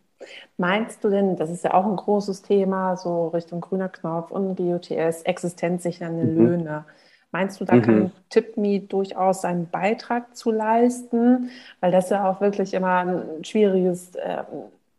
Meinst 0.56 1.04
du 1.04 1.10
denn, 1.10 1.36
das 1.36 1.50
ist 1.50 1.64
ja 1.64 1.74
auch 1.74 1.86
ein 1.86 1.96
großes 1.96 2.42
Thema, 2.42 2.96
so 2.96 3.28
Richtung 3.28 3.60
grüner 3.60 3.88
Knopf 3.88 4.30
und 4.30 4.56
GOTS, 4.56 5.22
existenzsichernde 5.22 6.24
mhm. 6.24 6.36
Löhne. 6.36 6.84
Meinst 7.30 7.60
du, 7.60 7.64
da 7.64 7.74
mhm. 7.76 7.82
kann 7.82 8.12
TipMe 8.30 8.80
durchaus 8.80 9.42
seinen 9.42 9.68
Beitrag 9.68 10.36
zu 10.36 10.50
leisten? 10.50 11.50
Weil 11.80 11.92
das 11.92 12.10
ja 12.10 12.28
auch 12.28 12.40
wirklich 12.40 12.74
immer 12.74 12.98
ein 12.98 13.44
schwieriges, 13.44 14.14
äh, 14.16 14.44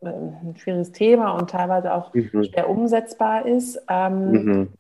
ein 0.02 0.56
schwieriges 0.58 0.92
Thema 0.92 1.32
und 1.32 1.50
teilweise 1.50 1.94
auch 1.94 2.14
mhm. 2.14 2.44
schwer 2.44 2.70
umsetzbar 2.70 3.46
ist. 3.46 3.82
Ähm, 3.90 4.32
mhm. 4.32 4.74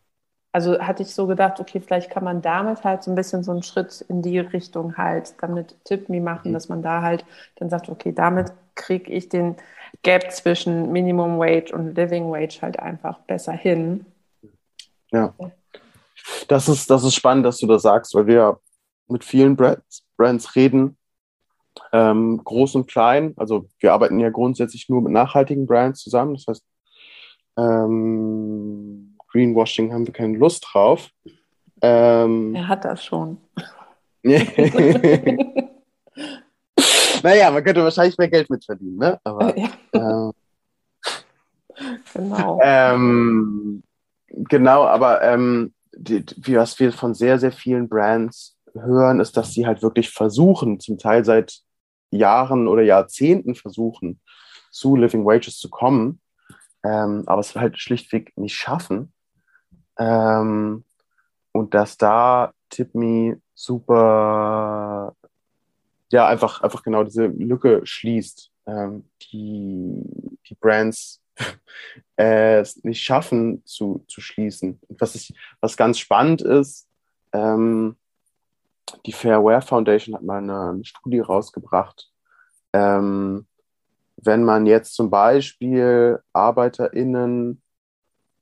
Also 0.51 0.79
hatte 0.79 1.03
ich 1.03 1.13
so 1.13 1.27
gedacht, 1.27 1.59
okay, 1.59 1.79
vielleicht 1.79 2.09
kann 2.09 2.23
man 2.23 2.41
damit 2.41 2.83
halt 2.83 3.03
so 3.03 3.11
ein 3.11 3.15
bisschen 3.15 3.43
so 3.43 3.51
einen 3.51 3.63
Schritt 3.63 4.03
in 4.09 4.21
die 4.21 4.39
Richtung 4.39 4.97
halt 4.97 5.33
damit 5.41 5.75
TipMe 5.85 6.21
machen, 6.21 6.49
mhm. 6.49 6.53
dass 6.53 6.69
man 6.69 6.81
da 6.81 7.01
halt 7.01 7.25
dann 7.57 7.69
sagt, 7.69 7.89
okay, 7.89 8.11
damit 8.11 8.51
kriege 8.75 9.11
ich 9.11 9.29
den 9.29 9.55
Gap 10.03 10.31
zwischen 10.31 10.91
Minimum 10.91 11.39
Wage 11.39 11.73
und 11.73 11.95
Living 11.95 12.31
Wage 12.31 12.61
halt 12.61 12.79
einfach 12.79 13.19
besser 13.19 13.53
hin. 13.53 14.05
Ja. 15.11 15.33
Das 16.47 16.67
ist, 16.67 16.89
das 16.89 17.03
ist 17.03 17.15
spannend, 17.15 17.45
dass 17.45 17.57
du 17.57 17.67
das 17.67 17.81
sagst, 17.81 18.13
weil 18.15 18.27
wir 18.27 18.59
mit 19.07 19.23
vielen 19.23 19.55
Brands, 19.55 20.03
Brands 20.17 20.55
reden, 20.55 20.97
ähm, 21.91 22.41
groß 22.43 22.75
und 22.75 22.87
klein. 22.87 23.33
Also 23.37 23.67
wir 23.79 23.93
arbeiten 23.93 24.19
ja 24.19 24.29
grundsätzlich 24.29 24.89
nur 24.89 25.01
mit 25.01 25.11
nachhaltigen 25.11 25.65
Brands 25.65 26.01
zusammen. 26.01 26.35
Das 26.35 26.45
heißt, 26.47 26.65
ähm, 27.57 29.08
Greenwashing 29.31 29.93
haben 29.93 30.05
wir 30.05 30.13
keine 30.13 30.37
Lust 30.37 30.65
drauf. 30.71 31.09
Ähm, 31.81 32.55
er 32.55 32.67
hat 32.67 32.85
das 32.85 33.03
schon. 33.03 33.37
naja, 37.23 37.51
man 37.51 37.63
könnte 37.63 37.83
wahrscheinlich 37.83 38.17
mehr 38.17 38.29
Geld 38.29 38.49
mitverdienen, 38.49 38.97
ne? 38.97 39.19
Aber, 39.23 39.57
ja. 39.93 40.29
äh, 40.29 40.31
genau. 42.13 42.59
Ähm, 42.61 43.83
genau, 44.27 44.83
aber 44.83 45.21
ähm, 45.21 45.73
die, 45.95 46.25
wie, 46.37 46.55
was 46.55 46.79
wir 46.79 46.91
von 46.91 47.13
sehr, 47.13 47.39
sehr 47.39 47.51
vielen 47.51 47.87
Brands 47.87 48.57
hören, 48.73 49.19
ist, 49.19 49.37
dass 49.37 49.53
sie 49.53 49.65
halt 49.65 49.81
wirklich 49.81 50.09
versuchen, 50.09 50.79
zum 50.79 50.97
Teil 50.97 51.23
seit 51.25 51.61
Jahren 52.11 52.67
oder 52.67 52.81
Jahrzehnten 52.81 53.55
versuchen, 53.55 54.19
zu 54.71 54.95
Living 54.95 55.25
Wages 55.25 55.57
zu 55.57 55.69
kommen, 55.69 56.21
ähm, 56.83 57.23
aber 57.25 57.39
es 57.39 57.55
halt 57.55 57.77
schlichtweg 57.79 58.33
nicht 58.37 58.55
schaffen. 58.55 59.13
Ähm, 59.99 60.83
und 61.51 61.73
dass 61.73 61.97
da 61.97 62.53
TipMe 62.69 63.41
super 63.53 65.15
ja, 66.11 66.27
einfach, 66.27 66.61
einfach 66.61 66.83
genau 66.83 67.03
diese 67.03 67.27
Lücke 67.27 67.81
schließt, 67.83 68.51
ähm, 68.65 69.05
die, 69.31 70.37
die 70.47 70.55
Brands 70.55 71.21
äh, 72.17 72.59
es 72.59 72.83
nicht 72.83 73.01
schaffen 73.01 73.63
zu, 73.65 74.03
zu 74.07 74.21
schließen. 74.21 74.79
Und 74.87 75.01
was, 75.01 75.15
ich, 75.15 75.33
was 75.61 75.77
ganz 75.77 75.99
spannend 75.99 76.41
ist, 76.41 76.87
ähm, 77.31 77.95
die 79.05 79.11
Fairware 79.11 79.61
Foundation 79.61 80.15
hat 80.15 80.23
mal 80.23 80.39
eine, 80.39 80.69
eine 80.71 80.85
Studie 80.85 81.19
rausgebracht. 81.19 82.11
Ähm, 82.73 83.45
wenn 84.17 84.43
man 84.43 84.65
jetzt 84.65 84.95
zum 84.95 85.09
Beispiel 85.09 86.19
ArbeiterInnen 86.33 87.61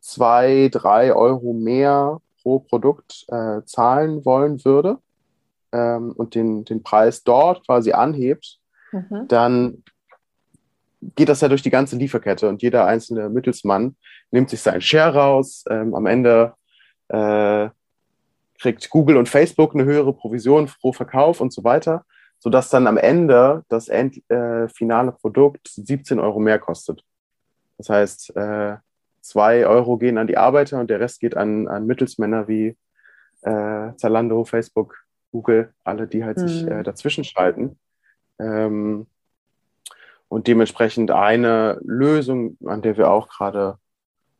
zwei, 0.07 0.69
drei 0.71 1.13
Euro 1.13 1.51
mehr 1.53 2.19
pro 2.41 2.59
Produkt 2.59 3.25
äh, 3.27 3.61
zahlen 3.65 4.23
wollen 4.23 4.63
würde, 4.63 4.99
ähm, 5.73 6.13
und 6.13 6.33
den, 6.33 6.63
den 6.63 6.81
Preis 6.81 7.23
dort 7.23 7.65
quasi 7.65 7.91
anhebt, 7.91 8.59
mhm. 8.91 9.27
dann 9.27 9.83
geht 11.15 11.27
das 11.29 11.41
ja 11.41 11.49
durch 11.49 11.61
die 11.61 11.69
ganze 11.69 11.97
Lieferkette 11.97 12.47
und 12.47 12.61
jeder 12.61 12.85
einzelne 12.85 13.29
Mittelsmann 13.29 13.95
nimmt 14.31 14.49
sich 14.49 14.61
seinen 14.61 14.81
Share 14.81 15.13
raus. 15.13 15.65
Ähm, 15.69 15.93
am 15.93 16.05
Ende 16.05 16.53
äh, 17.09 17.69
kriegt 18.59 18.89
Google 18.89 19.17
und 19.17 19.29
Facebook 19.29 19.75
eine 19.75 19.83
höhere 19.83 20.13
Provision 20.13 20.69
pro 20.79 20.93
Verkauf 20.93 21.41
und 21.41 21.51
so 21.51 21.63
weiter, 21.63 22.05
sodass 22.39 22.69
dann 22.69 22.87
am 22.87 22.97
Ende 22.97 23.63
das 23.67 23.89
end, 23.89 24.23
äh, 24.29 24.69
finale 24.69 25.11
Produkt 25.11 25.67
17 25.67 26.17
Euro 26.19 26.39
mehr 26.39 26.59
kostet. 26.59 27.03
Das 27.77 27.89
heißt, 27.89 28.35
äh, 28.35 28.77
zwei 29.27 29.67
Euro 29.67 29.97
gehen 29.97 30.17
an 30.17 30.27
die 30.27 30.37
Arbeiter 30.37 30.79
und 30.79 30.89
der 30.89 30.99
Rest 30.99 31.19
geht 31.19 31.35
an, 31.35 31.67
an 31.67 31.85
Mittelsmänner 31.85 32.47
wie 32.47 32.77
äh, 33.41 33.93
Zalando, 33.97 34.45
Facebook, 34.45 34.95
Google, 35.31 35.73
alle, 35.83 36.07
die 36.07 36.23
halt 36.23 36.37
mhm. 36.37 36.47
sich 36.47 36.67
äh, 36.67 36.83
dazwischen 36.83 37.23
schalten. 37.23 37.77
Ähm, 38.39 39.07
und 40.29 40.47
dementsprechend 40.47 41.11
eine 41.11 41.79
Lösung, 41.83 42.57
an 42.65 42.81
der 42.81 42.97
wir 42.97 43.11
auch 43.11 43.29
gerade, 43.29 43.77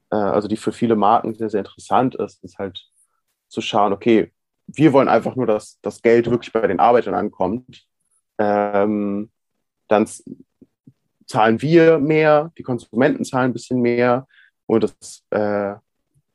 äh, 0.10 0.16
also 0.16 0.48
die 0.48 0.58
für 0.58 0.72
viele 0.72 0.96
Marken 0.96 1.34
sehr, 1.36 1.50
sehr 1.50 1.62
interessant 1.62 2.16
ist, 2.16 2.44
ist 2.44 2.58
halt 2.58 2.86
zu 3.48 3.62
schauen, 3.62 3.94
okay, 3.94 4.34
wir 4.68 4.92
wollen 4.92 5.08
einfach 5.08 5.36
nur, 5.36 5.48
dass 5.48 5.80
das 5.82 6.02
Geld 6.02 6.30
wirklich 6.30 6.52
bei 6.52 6.68
den 6.68 6.80
Arbeitern 6.80 7.14
ankommt. 7.14 7.86
Ähm, 8.38 9.32
dann 9.88 10.10
zahlen 11.26 11.62
wir 11.62 12.00
mehr, 12.00 12.52
die 12.58 12.64
Konsumenten 12.64 13.24
zahlen 13.24 13.52
ein 13.52 13.54
bisschen 13.54 13.82
mehr 13.82 14.28
und 14.68 14.84
das, 14.84 15.24
äh, 15.32 15.76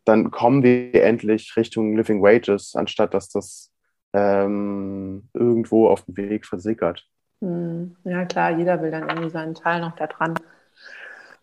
dann 0.04 0.30
kommen 0.30 0.62
wir 0.62 1.04
endlich 1.04 1.56
Richtung 1.56 1.96
Living 1.96 2.22
Wages, 2.22 2.74
anstatt 2.74 3.14
dass 3.14 3.28
das 3.28 3.72
ähm, 4.12 5.28
irgendwo 5.32 5.88
auf 5.88 6.04
dem 6.04 6.16
Weg 6.16 6.46
versickert. 6.46 7.06
Hm. 7.40 7.96
Ja, 8.04 8.24
klar, 8.24 8.56
jeder 8.58 8.82
will 8.82 8.90
dann 8.90 9.08
irgendwie 9.08 9.30
seinen 9.30 9.54
Teil 9.54 9.80
noch 9.80 9.96
daran 9.96 10.34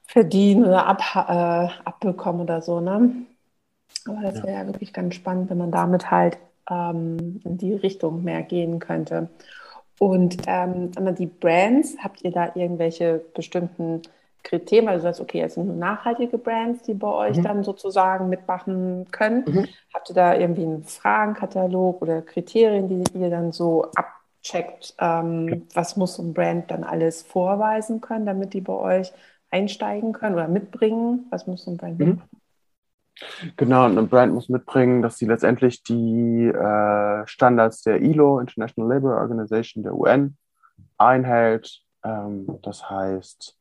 verdienen 0.06 0.66
oder 0.66 0.86
ab, 0.88 1.02
äh, 1.16 1.72
abbekommen 1.86 2.42
oder 2.42 2.62
so. 2.62 2.82
Ne? 2.82 3.12
Aber 4.06 4.22
das 4.22 4.36
wäre 4.44 4.54
ja. 4.54 4.62
ja 4.62 4.68
wirklich 4.68 4.94
ganz 4.94 5.16
spannend, 5.16 5.50
wenn 5.50 5.58
man 5.58 5.72
damit 5.72 6.10
halt 6.10 6.38
ähm, 6.70 7.42
in 7.44 7.58
die 7.58 7.74
Richtung 7.74 8.24
mehr 8.24 8.44
gehen 8.44 8.80
könnte. 8.80 9.30
Und 10.00 10.38
ähm, 10.48 10.92
die 11.16 11.26
Brands, 11.26 11.98
habt 12.02 12.24
ihr 12.24 12.32
da 12.32 12.52
irgendwelche 12.56 13.22
bestimmten 13.36 14.02
Kriterien, 14.44 14.88
weil 14.88 14.96
du 14.98 15.02
sagst, 15.02 15.22
okay, 15.22 15.42
es 15.42 15.56
sind 15.56 15.68
nur 15.68 15.76
nachhaltige 15.76 16.38
Brands, 16.38 16.84
die 16.84 16.94
bei 16.94 17.08
euch 17.08 17.38
mhm. 17.38 17.44
dann 17.44 17.64
sozusagen 17.64 18.30
mitmachen 18.30 19.08
können. 19.12 19.44
Mhm. 19.48 19.68
Habt 19.94 20.10
ihr 20.10 20.16
da 20.16 20.36
irgendwie 20.36 20.64
einen 20.64 20.84
Fragenkatalog 20.84 22.02
oder 22.02 22.22
Kriterien, 22.22 22.88
die 22.88 23.04
ihr 23.18 23.30
dann 23.30 23.52
so 23.52 23.86
abcheckt? 23.96 24.96
Ähm, 25.00 25.48
ja. 25.48 25.56
Was 25.74 25.98
muss 25.98 26.16
so 26.16 26.24
ein 26.24 26.34
Brand 26.34 26.72
dann 26.72 26.84
alles 26.84 27.22
vorweisen 27.22 28.02
können, 28.02 28.26
damit 28.26 28.54
die 28.54 28.62
bei 28.62 28.74
euch 28.74 29.12
einsteigen 29.52 30.14
können 30.14 30.36
oder 30.36 30.48
mitbringen? 30.48 31.28
Was 31.30 31.48
muss 31.48 31.66
so 31.66 31.72
ein 31.72 31.78
Brand 31.78 32.00
mhm. 32.00 32.06
mitbringen? 32.06 32.30
Genau, 33.58 33.84
ein 33.84 34.08
Brand 34.08 34.34
muss 34.34 34.48
mitbringen, 34.48 35.02
dass 35.02 35.18
sie 35.18 35.26
letztendlich 35.26 35.84
die 35.84 36.46
äh, 36.48 37.28
Standards 37.28 37.82
der 37.82 38.02
ILO, 38.02 38.40
International 38.40 38.94
Labour 38.94 39.18
Organization, 39.18 39.84
der 39.84 39.94
UN, 39.94 40.38
einhält. 40.98 41.82
Ähm, 42.04 42.60
das 42.62 42.90
heißt, 42.90 43.59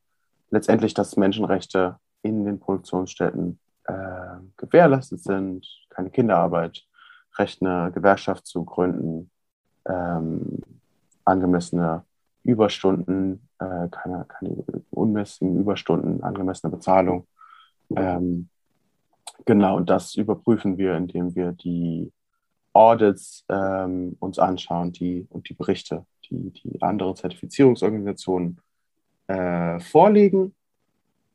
letztendlich, 0.51 0.93
dass 0.93 1.17
Menschenrechte 1.17 1.97
in 2.21 2.45
den 2.45 2.59
Produktionsstätten 2.59 3.59
äh, 3.85 3.93
gewährleistet 4.57 5.21
sind, 5.21 5.67
keine 5.89 6.09
Kinderarbeit, 6.09 6.85
Recht, 7.37 7.61
eine 7.61 7.91
Gewerkschaft 7.91 8.45
zu 8.45 8.65
gründen, 8.65 9.31
ähm, 9.87 10.59
angemessene 11.25 12.03
Überstunden, 12.43 13.47
äh, 13.59 13.87
keine, 13.89 14.25
keine 14.27 14.63
unmäßigen 14.91 15.59
Überstunden, 15.59 16.23
angemessene 16.23 16.71
Bezahlung. 16.71 17.27
Ähm, 17.95 18.49
genau, 19.45 19.77
und 19.77 19.89
das 19.89 20.15
überprüfen 20.15 20.77
wir, 20.77 20.95
indem 20.95 21.35
wir 21.35 21.51
die 21.51 22.11
Audits 22.73 23.45
ähm, 23.49 24.15
uns 24.19 24.39
anschauen 24.39 24.91
die, 24.91 25.27
und 25.29 25.49
die 25.49 25.53
Berichte, 25.53 26.05
die, 26.29 26.51
die 26.51 26.81
andere 26.81 27.15
Zertifizierungsorganisationen 27.15 28.59
äh, 29.29 29.79
vorlegen, 29.79 30.53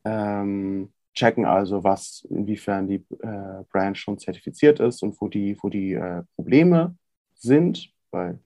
ähm, 0.04 0.92
checken 1.14 1.44
also, 1.46 1.84
was, 1.84 2.26
inwiefern 2.28 2.88
die 2.88 3.04
äh, 3.20 3.64
Brand 3.70 3.96
schon 3.96 4.18
zertifiziert 4.18 4.80
ist 4.80 5.02
und 5.02 5.18
wo 5.20 5.28
die, 5.28 5.56
wo 5.62 5.68
die 5.68 5.94
äh, 5.94 6.22
Probleme 6.34 6.96
sind, 7.34 7.90
weil 8.10 8.40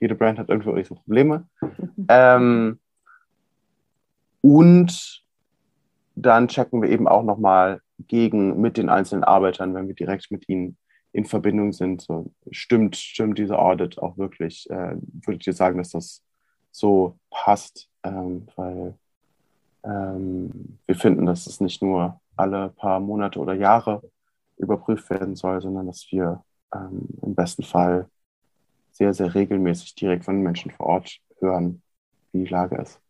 Jede 0.00 0.16
Brand 0.16 0.38
hat 0.40 0.48
irgendwo 0.48 0.74
ihre 0.74 0.94
Probleme. 0.94 1.48
Mhm. 1.60 2.06
Ähm, 2.08 2.78
und 4.40 5.22
dann 6.16 6.48
checken 6.48 6.82
wir 6.82 6.90
eben 6.90 7.06
auch 7.06 7.22
nochmal 7.22 7.80
gegen 8.08 8.60
mit 8.60 8.76
den 8.76 8.88
einzelnen 8.88 9.22
Arbeitern, 9.22 9.74
wenn 9.74 9.86
wir 9.86 9.94
direkt 9.94 10.32
mit 10.32 10.48
ihnen 10.48 10.76
in 11.12 11.24
Verbindung 11.24 11.72
sind. 11.72 12.02
So, 12.02 12.32
stimmt, 12.50 12.96
stimmt 12.96 13.38
diese 13.38 13.58
Audit 13.58 13.98
auch 13.98 14.18
wirklich? 14.18 14.68
Äh, 14.70 14.96
würde 14.96 15.36
ich 15.38 15.44
dir 15.44 15.52
sagen, 15.52 15.78
dass 15.78 15.90
das 15.90 16.24
so 16.72 17.16
passt, 17.30 17.88
ähm, 18.02 18.46
weil 18.56 18.94
ähm, 19.84 20.78
wir 20.86 20.94
finden, 20.94 21.26
dass 21.26 21.46
es 21.46 21.60
nicht 21.60 21.82
nur 21.82 22.20
alle 22.36 22.70
paar 22.70 23.00
Monate 23.00 23.38
oder 23.38 23.54
Jahre 23.54 24.02
überprüft 24.56 25.10
werden 25.10 25.34
soll, 25.36 25.60
sondern 25.60 25.86
dass 25.86 26.06
wir 26.10 26.42
ähm, 26.74 27.08
im 27.22 27.34
besten 27.34 27.62
Fall 27.62 28.08
sehr, 28.92 29.14
sehr 29.14 29.34
regelmäßig 29.34 29.94
direkt 29.94 30.24
von 30.24 30.36
den 30.36 30.42
Menschen 30.42 30.70
vor 30.70 30.86
Ort 30.86 31.18
hören, 31.40 31.82
wie 32.32 32.44
die 32.44 32.50
Lage 32.50 32.76
ist. 32.76 33.00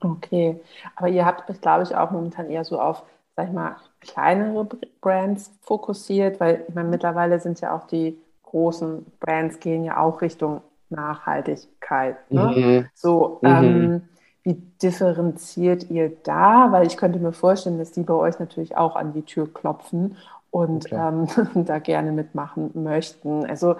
Okay, 0.00 0.60
aber 0.94 1.08
ihr 1.08 1.24
habt 1.24 1.48
euch, 1.50 1.60
glaube 1.60 1.82
ich, 1.82 1.96
auch 1.96 2.10
momentan 2.10 2.50
eher 2.50 2.64
so 2.64 2.78
auf, 2.80 3.02
sag 3.34 3.48
ich 3.48 3.52
mal, 3.52 3.76
kleinere 4.00 4.68
Brands 5.00 5.52
fokussiert, 5.62 6.38
weil 6.38 6.64
ich 6.68 6.74
meine, 6.74 6.88
mittlerweile 6.88 7.40
sind 7.40 7.60
ja 7.60 7.74
auch 7.74 7.86
die 7.86 8.18
großen 8.42 9.06
Brands 9.20 9.58
gehen 9.58 9.84
ja 9.84 9.98
auch 9.98 10.20
Richtung 10.20 10.60
Nachhaltigkeit. 10.90 12.30
Ne? 12.30 12.54
Mhm. 12.56 12.88
So, 12.94 13.38
mhm. 13.42 14.08
Wie 14.46 14.54
differenziert 14.80 15.90
ihr 15.90 16.12
da? 16.22 16.70
Weil 16.70 16.86
ich 16.86 16.96
könnte 16.96 17.18
mir 17.18 17.32
vorstellen, 17.32 17.78
dass 17.78 17.90
die 17.90 18.04
bei 18.04 18.14
euch 18.14 18.38
natürlich 18.38 18.76
auch 18.76 18.94
an 18.94 19.12
die 19.12 19.22
Tür 19.22 19.52
klopfen 19.52 20.16
und 20.52 20.86
okay. 20.86 20.94
ähm, 20.94 21.64
da 21.66 21.80
gerne 21.80 22.12
mitmachen 22.12 22.70
möchten. 22.74 23.44
Also 23.44 23.74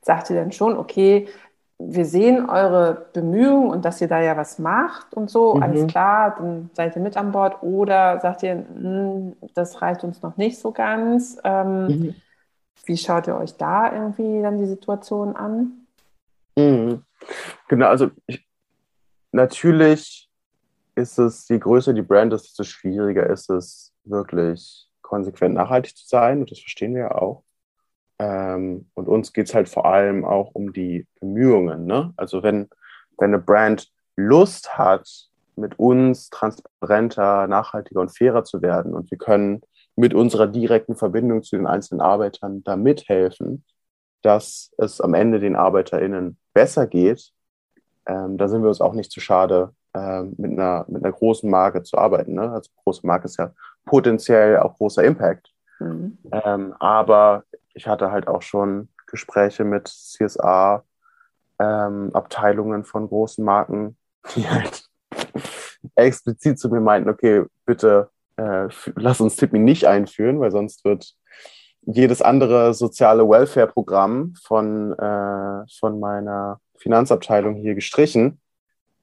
sagt 0.00 0.30
ihr 0.30 0.36
dann 0.36 0.52
schon, 0.52 0.78
okay, 0.78 1.28
wir 1.78 2.06
sehen 2.06 2.48
eure 2.48 3.08
Bemühungen 3.12 3.68
und 3.68 3.84
dass 3.84 4.00
ihr 4.00 4.08
da 4.08 4.22
ja 4.22 4.38
was 4.38 4.58
macht 4.58 5.12
und 5.12 5.28
so, 5.28 5.56
mhm. 5.56 5.62
alles 5.62 5.86
klar, 5.86 6.36
dann 6.38 6.70
seid 6.72 6.96
ihr 6.96 7.02
mit 7.02 7.18
an 7.18 7.32
Bord 7.32 7.62
oder 7.62 8.18
sagt 8.20 8.42
ihr, 8.42 8.52
hm, 8.54 9.36
das 9.54 9.82
reicht 9.82 10.02
uns 10.02 10.22
noch 10.22 10.38
nicht 10.38 10.58
so 10.58 10.72
ganz. 10.72 11.38
Ähm, 11.44 11.86
mhm. 11.88 12.14
Wie 12.86 12.96
schaut 12.96 13.26
ihr 13.26 13.36
euch 13.36 13.54
da 13.58 13.92
irgendwie 13.92 14.40
dann 14.40 14.56
die 14.56 14.66
Situation 14.66 15.36
an? 15.36 15.72
Mhm. 16.56 17.02
Genau, 17.68 17.88
also 17.88 18.08
ich, 18.26 18.45
natürlich 19.32 20.28
ist 20.94 21.18
es, 21.18 21.48
je 21.48 21.58
größer 21.58 21.92
die 21.92 22.02
Brand 22.02 22.32
ist, 22.32 22.44
desto 22.44 22.64
schwieriger 22.64 23.28
ist 23.28 23.50
es, 23.50 23.92
wirklich 24.04 24.88
konsequent 25.02 25.54
nachhaltig 25.54 25.96
zu 25.96 26.06
sein. 26.06 26.40
Und 26.40 26.50
das 26.50 26.60
verstehen 26.60 26.94
wir 26.94 27.02
ja 27.02 27.14
auch. 27.14 27.44
Ähm, 28.18 28.90
und 28.94 29.08
uns 29.08 29.32
geht 29.32 29.48
es 29.48 29.54
halt 29.54 29.68
vor 29.68 29.86
allem 29.86 30.24
auch 30.24 30.54
um 30.54 30.72
die 30.72 31.06
Bemühungen. 31.20 31.86
Ne? 31.86 32.14
Also 32.16 32.42
wenn, 32.42 32.68
wenn 33.18 33.34
eine 33.34 33.42
Brand 33.42 33.90
Lust 34.16 34.78
hat, 34.78 35.28
mit 35.56 35.78
uns 35.78 36.28
transparenter, 36.30 37.46
nachhaltiger 37.46 38.00
und 38.00 38.16
fairer 38.16 38.44
zu 38.44 38.60
werden 38.60 38.94
und 38.94 39.10
wir 39.10 39.18
können 39.18 39.62
mit 39.96 40.12
unserer 40.12 40.46
direkten 40.46 40.96
Verbindung 40.96 41.42
zu 41.42 41.56
den 41.56 41.66
einzelnen 41.66 42.02
Arbeitern 42.02 42.62
da 42.62 42.76
mithelfen, 42.76 43.64
dass 44.22 44.72
es 44.76 45.00
am 45.00 45.14
Ende 45.14 45.40
den 45.40 45.56
ArbeiterInnen 45.56 46.38
besser 46.52 46.86
geht, 46.86 47.32
ähm, 48.06 48.38
da 48.38 48.48
sind 48.48 48.62
wir 48.62 48.68
uns 48.68 48.80
auch 48.80 48.92
nicht 48.92 49.10
zu 49.10 49.20
schade, 49.20 49.72
ähm, 49.94 50.34
mit, 50.38 50.52
einer, 50.52 50.84
mit 50.88 51.04
einer 51.04 51.12
großen 51.12 51.50
Marke 51.50 51.82
zu 51.82 51.98
arbeiten. 51.98 52.34
Ne? 52.34 52.50
Also 52.50 52.70
große 52.84 53.06
Marke 53.06 53.26
ist 53.26 53.38
ja 53.38 53.52
potenziell 53.84 54.58
auch 54.58 54.76
großer 54.76 55.04
Impact. 55.04 55.52
Mhm. 55.78 56.18
Ähm, 56.32 56.74
aber 56.78 57.44
ich 57.74 57.86
hatte 57.86 58.10
halt 58.10 58.28
auch 58.28 58.42
schon 58.42 58.88
Gespräche 59.06 59.64
mit 59.64 59.88
CSA, 59.88 60.84
ähm, 61.58 62.10
Abteilungen 62.12 62.84
von 62.84 63.08
großen 63.08 63.44
Marken, 63.44 63.96
die 64.34 64.48
halt 64.48 64.88
explizit 65.94 66.58
zu 66.58 66.68
mir 66.68 66.80
meinten, 66.80 67.08
okay, 67.08 67.44
bitte 67.64 68.10
äh, 68.36 68.68
lass 68.96 69.20
uns 69.20 69.36
Tippy 69.36 69.58
nicht 69.58 69.86
einführen, 69.86 70.40
weil 70.40 70.50
sonst 70.50 70.84
wird 70.84 71.14
jedes 71.82 72.20
andere 72.20 72.74
soziale 72.74 73.28
Welfare-Programm 73.28 74.34
von, 74.42 74.92
äh, 74.92 75.64
von 75.78 76.00
meiner 76.00 76.60
Finanzabteilung 76.78 77.56
hier 77.56 77.74
gestrichen. 77.74 78.40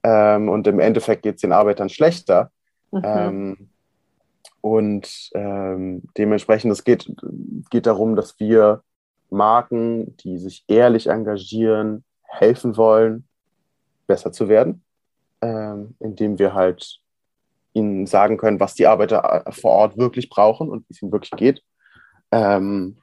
Ähm, 0.02 0.48
und 0.48 0.66
im 0.66 0.80
Endeffekt 0.80 1.22
geht 1.22 1.36
es 1.36 1.40
den 1.40 1.52
Arbeitern 1.52 1.88
schlechter. 1.88 2.50
Mhm. 2.90 3.02
Ähm, 3.04 3.68
und 4.60 5.30
ähm, 5.34 6.02
dementsprechend, 6.16 6.72
es 6.72 6.84
geht, 6.84 7.10
geht 7.70 7.86
darum, 7.86 8.16
dass 8.16 8.38
wir 8.40 8.82
Marken, 9.30 10.16
die 10.18 10.38
sich 10.38 10.64
ehrlich 10.68 11.08
engagieren, 11.08 12.04
helfen 12.22 12.76
wollen, 12.76 13.28
besser 14.06 14.32
zu 14.32 14.48
werden, 14.48 14.82
ähm, 15.42 15.96
indem 16.00 16.38
wir 16.38 16.54
halt 16.54 17.00
ihnen 17.74 18.06
sagen 18.06 18.36
können, 18.36 18.60
was 18.60 18.74
die 18.74 18.86
Arbeiter 18.86 19.44
äh, 19.46 19.52
vor 19.52 19.72
Ort 19.72 19.98
wirklich 19.98 20.30
brauchen 20.30 20.70
und 20.70 20.88
wie 20.88 20.92
es 20.94 21.02
ihnen 21.02 21.12
wirklich 21.12 21.32
geht. 21.32 21.62
Ähm, 22.30 22.96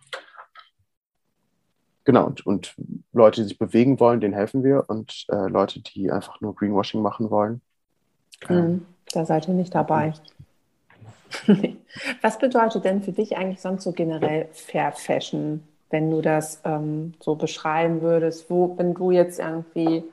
genau, 2.03 2.25
und, 2.27 2.45
und, 2.45 2.75
Leute, 3.13 3.41
die 3.41 3.47
sich 3.47 3.59
bewegen 3.59 3.99
wollen, 3.99 4.21
denen 4.21 4.33
helfen 4.33 4.63
wir. 4.63 4.85
Und 4.87 5.25
äh, 5.29 5.47
Leute, 5.47 5.81
die 5.81 6.11
einfach 6.11 6.41
nur 6.41 6.55
Greenwashing 6.55 7.01
machen 7.01 7.29
wollen. 7.29 7.61
Ähm, 8.49 8.85
da 9.13 9.25
seid 9.25 9.47
ihr 9.47 9.53
nicht 9.53 9.75
dabei. 9.75 10.13
Was 12.21 12.39
bedeutet 12.39 12.85
denn 12.85 13.01
für 13.01 13.11
dich 13.11 13.37
eigentlich 13.37 13.61
sonst 13.61 13.83
so 13.83 13.91
generell 13.91 14.47
Fair 14.53 14.91
Fashion, 14.91 15.63
wenn 15.89 16.09
du 16.09 16.21
das 16.21 16.61
ähm, 16.63 17.13
so 17.19 17.35
beschreiben 17.35 18.01
würdest? 18.01 18.49
Wo, 18.49 18.77
wenn 18.77 18.93
du 18.93 19.11
jetzt 19.11 19.39
irgendwie 19.39 20.03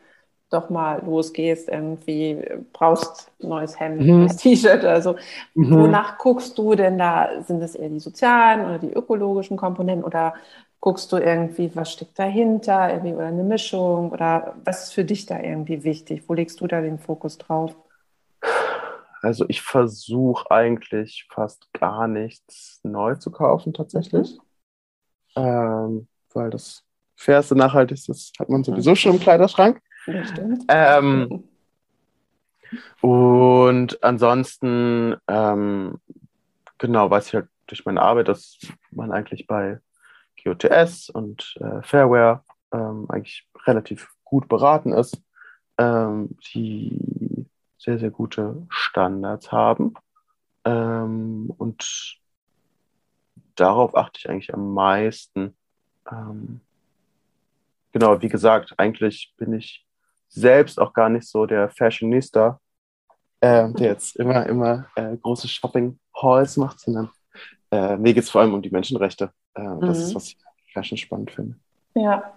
doch 0.51 0.71
mal 0.71 1.03
losgehst, 1.05 1.69
irgendwie 1.69 2.43
brauchst 2.73 3.31
ein 3.43 3.49
neues 3.49 3.79
Hemd, 3.79 4.01
mhm. 4.01 4.21
neues 4.21 4.37
T-Shirt 4.37 4.81
oder 4.81 5.03
so. 5.03 5.17
Mhm. 5.55 5.83
Wonach 5.83 6.19
guckst 6.19 6.57
du 6.57 6.75
denn 6.75 6.99
da? 6.99 7.43
Sind 7.43 7.61
das 7.61 7.75
eher 7.75 7.89
die 7.89 8.01
sozialen 8.01 8.65
oder 8.65 8.79
die 8.79 8.93
ökologischen 8.93 9.57
Komponenten 9.57 10.05
oder 10.05 10.35
guckst 10.81 11.13
du 11.13 11.17
irgendwie, 11.17 11.71
was 11.75 11.93
steckt 11.93 12.19
dahinter, 12.19 12.91
irgendwie 12.91 13.15
oder 13.15 13.27
eine 13.27 13.43
Mischung 13.43 14.11
oder 14.11 14.55
was 14.65 14.85
ist 14.85 14.95
für 14.95 15.05
dich 15.05 15.27
da 15.27 15.41
irgendwie 15.41 15.85
wichtig? 15.85 16.25
Wo 16.29 16.35
legst 16.35 16.61
du 16.61 16.67
da 16.67 16.81
den 16.81 16.99
Fokus 16.99 17.39
drauf? 17.39 17.75
Also 19.21 19.45
ich 19.49 19.63
versuche 19.63 20.51
eigentlich 20.51 21.27
fast 21.31 21.73
gar 21.73 22.07
nichts 22.07 22.81
neu 22.85 23.17
zu 23.17 23.31
kaufen 23.33 23.75
tatsächlich, 23.75 24.39
mhm. 25.37 25.43
ähm, 25.43 26.09
weil 26.33 26.51
das 26.51 26.85
fairste 27.17 27.57
Nachhaltigste 27.57 28.15
hat 28.39 28.49
man 28.49 28.63
sowieso 28.63 28.95
schon 28.95 29.15
im 29.15 29.21
Kleiderschrank. 29.21 29.81
Ähm, 30.68 31.44
und 33.01 34.03
ansonsten, 34.03 35.16
ähm, 35.29 36.01
genau, 36.79 37.11
weiß 37.11 37.29
ich 37.29 37.35
halt 37.35 37.49
durch 37.66 37.85
meine 37.85 38.03
Arbeit, 38.03 38.29
dass 38.29 38.59
man 38.90 39.12
eigentlich 39.12 39.47
bei 39.47 39.81
GOTS 40.42 41.11
und 41.11 41.57
äh, 41.61 41.83
Fairware 41.83 42.42
ähm, 42.73 43.07
eigentlich 43.09 43.47
relativ 43.66 44.09
gut 44.25 44.49
beraten 44.49 44.92
ist, 44.92 45.21
ähm, 45.79 46.37
die 46.53 47.47
sehr, 47.79 47.99
sehr 47.99 48.11
gute 48.11 48.66
Standards 48.68 49.53
haben. 49.53 49.94
Ähm, 50.64 51.53
und 51.57 52.18
darauf 53.55 53.97
achte 53.97 54.18
ich 54.18 54.29
eigentlich 54.29 54.53
am 54.53 54.75
meisten. 54.75 55.57
Ähm, 56.11 56.61
genau, 57.92 58.21
wie 58.21 58.29
gesagt, 58.29 58.75
eigentlich 58.79 59.35
bin 59.37 59.53
ich 59.53 59.87
selbst 60.29 60.81
auch 60.81 60.93
gar 60.93 61.09
nicht 61.09 61.27
so 61.27 61.47
der 61.47 61.69
Fashionista, 61.71 62.61
äh, 63.41 63.71
der 63.73 63.88
jetzt 63.88 64.17
immer, 64.17 64.47
immer 64.47 64.87
äh, 64.97 65.17
große 65.17 65.49
Shopping-Halls 65.49 66.57
macht, 66.57 66.81
sondern 66.81 67.11
äh, 67.71 67.97
mir 67.97 68.14
geht 68.14 68.25
es 68.25 68.31
vor 68.31 68.41
allem 68.41 68.55
um 68.55 68.62
die 68.62 68.71
Menschenrechte. 68.71 69.31
Mhm. 69.57 69.81
Das 69.81 69.99
ist, 69.99 70.11
mhm. 70.11 70.14
was 70.17 70.29
ich 70.29 70.38
Fashion 70.73 70.99
spannend 70.99 71.31
finde. 71.31 71.57
Ja. 71.95 72.33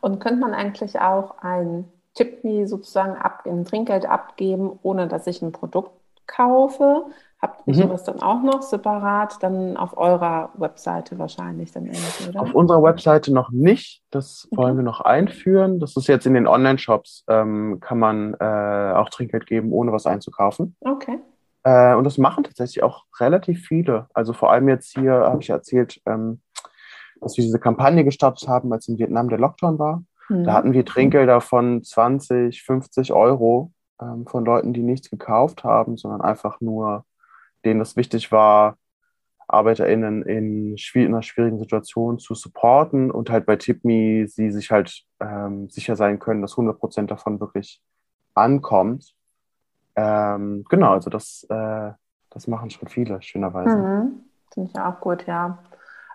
Und 0.00 0.20
könnte 0.20 0.40
man 0.40 0.54
eigentlich 0.54 1.00
auch 1.00 1.38
ein 1.38 1.88
Tippy 2.14 2.66
sozusagen 2.66 3.16
ab, 3.16 3.46
in 3.46 3.64
Trinkgeld 3.64 4.06
abgeben, 4.06 4.78
ohne 4.82 5.08
dass 5.08 5.26
ich 5.26 5.42
ein 5.42 5.52
Produkt 5.52 5.92
kaufe? 6.26 7.06
Habt 7.42 7.66
ihr 7.66 7.74
mhm. 7.74 7.78
sowas 7.80 8.04
dann 8.04 8.22
auch 8.22 8.40
noch 8.44 8.62
separat 8.62 9.42
dann 9.42 9.76
auf 9.76 9.96
eurer 9.98 10.50
Webseite 10.54 11.18
wahrscheinlich 11.18 11.72
dann 11.72 11.86
irgendwie, 11.86 12.28
oder? 12.28 12.42
Auf 12.42 12.54
unserer 12.54 12.84
Webseite 12.84 13.34
noch 13.34 13.50
nicht. 13.50 14.04
Das 14.10 14.46
okay. 14.52 14.62
wollen 14.62 14.76
wir 14.76 14.84
noch 14.84 15.00
einführen. 15.00 15.80
Das 15.80 15.96
ist 15.96 16.06
jetzt 16.06 16.24
in 16.24 16.34
den 16.34 16.46
Online-Shops, 16.46 17.24
ähm, 17.28 17.80
kann 17.80 17.98
man 17.98 18.34
äh, 18.34 18.92
auch 18.94 19.08
Trinkgeld 19.08 19.46
geben, 19.46 19.72
ohne 19.72 19.90
was 19.90 20.06
einzukaufen. 20.06 20.76
Okay. 20.82 21.18
Äh, 21.64 21.96
und 21.96 22.04
das 22.04 22.16
machen 22.16 22.44
tatsächlich 22.44 22.84
auch 22.84 23.06
relativ 23.18 23.66
viele. 23.66 24.06
Also 24.14 24.34
vor 24.34 24.52
allem 24.52 24.68
jetzt 24.68 24.96
hier 24.96 25.12
habe 25.12 25.42
ich 25.42 25.50
erzählt, 25.50 26.00
ähm, 26.06 26.40
dass 27.20 27.36
wir 27.36 27.42
diese 27.42 27.58
Kampagne 27.58 28.04
gestartet 28.04 28.46
haben, 28.48 28.72
als 28.72 28.86
in 28.86 28.98
Vietnam 28.98 29.28
der 29.28 29.40
Lockdown 29.40 29.80
war. 29.80 30.04
Mhm. 30.28 30.44
Da 30.44 30.52
hatten 30.52 30.72
wir 30.72 30.84
Trinkgelder 30.84 31.40
von 31.40 31.82
20, 31.82 32.62
50 32.62 33.12
Euro 33.12 33.72
ähm, 34.00 34.26
von 34.26 34.44
Leuten, 34.44 34.72
die 34.72 34.82
nichts 34.82 35.10
gekauft 35.10 35.64
haben, 35.64 35.96
sondern 35.96 36.20
einfach 36.20 36.60
nur 36.60 37.04
denen 37.64 37.80
das 37.80 37.96
wichtig 37.96 38.32
war, 38.32 38.76
ArbeiterInnen 39.48 40.22
in, 40.22 40.76
in 40.94 41.06
einer 41.06 41.22
schwierigen 41.22 41.58
Situation 41.58 42.18
zu 42.18 42.34
supporten 42.34 43.10
und 43.10 43.30
halt 43.30 43.44
bei 43.44 43.56
TipMe 43.56 44.26
sie 44.26 44.50
sich 44.50 44.70
halt 44.70 45.04
ähm, 45.20 45.68
sicher 45.68 45.94
sein 45.96 46.18
können, 46.18 46.42
dass 46.42 46.52
100 46.52 46.78
Prozent 46.78 47.10
davon 47.10 47.38
wirklich 47.40 47.82
ankommt. 48.34 49.14
Ähm, 49.94 50.64
genau, 50.70 50.92
also 50.92 51.10
das, 51.10 51.46
äh, 51.50 51.90
das 52.30 52.46
machen 52.46 52.70
schon 52.70 52.88
viele, 52.88 53.20
schönerweise. 53.20 53.76
Mhm. 53.76 54.20
Finde 54.54 54.70
ich 54.72 54.80
auch 54.80 55.00
gut, 55.00 55.26
ja. 55.26 55.58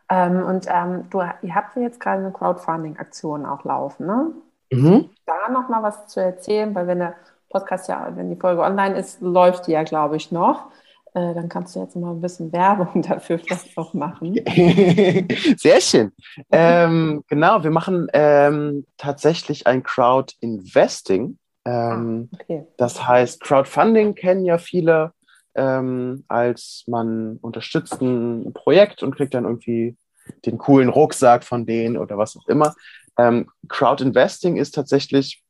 Ähm, 0.10 0.43
und 0.43 0.65
ähm, 0.69 1.10
du, 1.10 1.21
ihr 1.41 1.55
habt 1.55 1.75
ja 1.75 1.83
jetzt 1.83 1.99
gerade 1.99 2.23
eine 2.23 2.31
Crowdfunding-Aktion 2.31 3.45
auch 3.45 3.63
laufen, 3.65 4.07
ne? 4.07 4.31
Mhm. 4.71 5.10
Da 5.25 5.49
nochmal 5.51 5.83
was 5.83 6.07
zu 6.07 6.21
erzählen, 6.21 6.73
weil 6.73 6.88
wenn 6.88 6.99
der 6.99 7.15
Podcast 7.49 7.88
ja, 7.88 8.12
wenn 8.15 8.29
die 8.29 8.39
Folge 8.39 8.62
online 8.62 8.97
ist, 8.97 9.21
läuft 9.21 9.67
die 9.67 9.71
ja, 9.71 9.83
glaube 9.83 10.15
ich, 10.15 10.31
noch. 10.31 10.71
Äh, 11.17 11.34
dann 11.34 11.49
kannst 11.49 11.75
du 11.75 11.80
jetzt 11.80 11.95
mal 11.95 12.12
ein 12.12 12.21
bisschen 12.21 12.51
Werbung 12.51 13.01
dafür 13.08 13.39
vielleicht 13.39 13.75
auch 13.75 13.93
machen. 13.95 14.36
Sehr 15.58 15.82
schön. 15.82 16.12
Ähm, 16.51 17.23
genau, 17.27 17.63
wir 17.63 17.71
machen 17.71 18.08
ähm, 18.13 18.86
tatsächlich 18.97 19.65
ein 19.65 19.82
Crowd-Investing. 19.82 21.39
Ähm, 21.65 22.30
ah, 22.32 22.38
okay. 22.39 22.67
Das 22.77 23.08
heißt, 23.08 23.41
Crowdfunding 23.41 24.13
kennen 24.13 24.45
ja 24.45 24.60
viele 24.60 25.13
ähm, 25.56 26.23
als 26.27 26.84
man 26.86 27.38
unterstützt 27.41 27.99
ein 27.99 28.53
Projekt 28.53 29.01
und 29.01 29.15
kriegt 29.15 29.34
dann 29.34 29.45
irgendwie 29.45 29.97
den 30.45 30.60
coolen 30.60 30.89
Rucksack 30.89 31.43
von 31.43 31.65
denen 31.65 31.97
oder 31.97 32.17
was 32.19 32.38
auch 32.38 32.47
immer. 32.47 32.75
Ähm, 33.17 33.49
Crowd 33.67 34.03
Investing 34.03 34.58
ist 34.58 34.75
tatsächlich, 34.75 35.41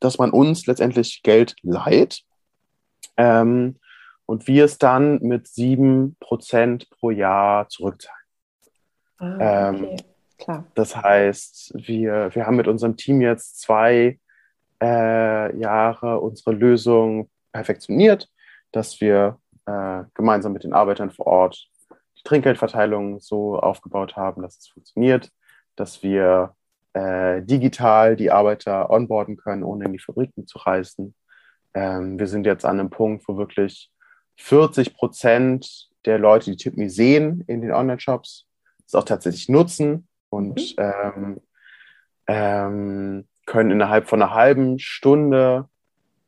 dass 0.00 0.18
man 0.18 0.30
uns 0.30 0.66
letztendlich 0.66 1.22
Geld 1.22 1.56
leiht 1.62 2.24
ähm, 3.16 3.76
und 4.26 4.46
wir 4.46 4.64
es 4.64 4.78
dann 4.78 5.20
mit 5.22 5.48
sieben 5.48 6.16
Prozent 6.20 6.88
pro 6.90 7.10
Jahr 7.10 7.68
zurückzahlen. 7.68 8.24
Ah, 9.18 9.34
okay. 9.34 9.90
Ähm, 9.90 9.96
Klar. 10.38 10.66
Das 10.74 10.96
heißt, 10.96 11.72
wir, 11.74 12.34
wir 12.34 12.46
haben 12.46 12.56
mit 12.56 12.68
unserem 12.68 12.96
Team 12.96 13.20
jetzt 13.20 13.60
zwei 13.60 14.18
äh, 14.82 15.56
Jahre 15.56 16.20
unsere 16.20 16.52
Lösung 16.52 17.30
perfektioniert, 17.52 18.28
dass 18.72 19.00
wir 19.00 19.38
äh, 19.66 20.02
gemeinsam 20.14 20.52
mit 20.52 20.64
den 20.64 20.72
Arbeitern 20.72 21.10
vor 21.10 21.26
Ort 21.26 21.68
die 22.18 22.22
Trinkgeldverteilung 22.24 23.20
so 23.20 23.58
aufgebaut 23.58 24.16
haben, 24.16 24.42
dass 24.42 24.58
es 24.58 24.68
funktioniert, 24.68 25.30
dass 25.76 26.02
wir 26.02 26.54
äh, 26.92 27.42
digital 27.42 28.16
die 28.16 28.30
Arbeiter 28.30 28.90
onboarden 28.90 29.36
können, 29.36 29.62
ohne 29.62 29.86
in 29.86 29.92
die 29.92 29.98
Fabriken 29.98 30.46
zu 30.46 30.58
reisen. 30.58 31.14
Ähm, 31.74 32.18
wir 32.18 32.26
sind 32.26 32.44
jetzt 32.44 32.64
an 32.64 32.80
einem 32.80 32.90
Punkt, 32.90 33.26
wo 33.28 33.36
wirklich 33.36 33.90
40 34.36 34.94
Prozent 34.94 35.88
der 36.04 36.18
Leute, 36.18 36.50
die 36.50 36.56
TipMe 36.56 36.90
sehen 36.90 37.44
in 37.46 37.62
den 37.62 37.72
Online-Shops, 37.72 38.46
es 38.86 38.94
auch 38.94 39.04
tatsächlich 39.04 39.48
nutzen 39.48 40.08
und 40.28 40.76
mhm. 40.76 40.84
ähm, 41.16 41.40
ähm, 42.26 43.28
können 43.46 43.70
innerhalb 43.70 44.08
von 44.08 44.20
einer 44.20 44.34
halben 44.34 44.78
Stunde 44.78 45.68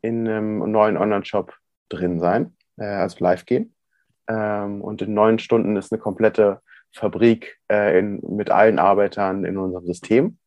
in 0.03 0.29
einem 0.29 0.71
neuen 0.71 0.97
Online-Shop 0.97 1.55
drin 1.89 2.21
sein 2.21 2.57
äh, 2.77 2.85
also 2.85 3.17
live 3.21 3.45
gehen. 3.45 3.75
Ähm, 4.29 4.83
und 4.83 5.03
in 5.03 5.15
neun 5.15 5.39
Stunden 5.39 5.77
ist 5.77 5.93
eine 5.93 6.01
komplette 6.01 6.61
Fabrik 6.93 7.59
äh, 7.71 7.99
in, 7.99 8.21
mit 8.37 8.51
allen 8.51 8.79
Arbeitern 8.79 9.45
in 9.45 9.57
unserem 9.57 9.87
System. 9.87 10.39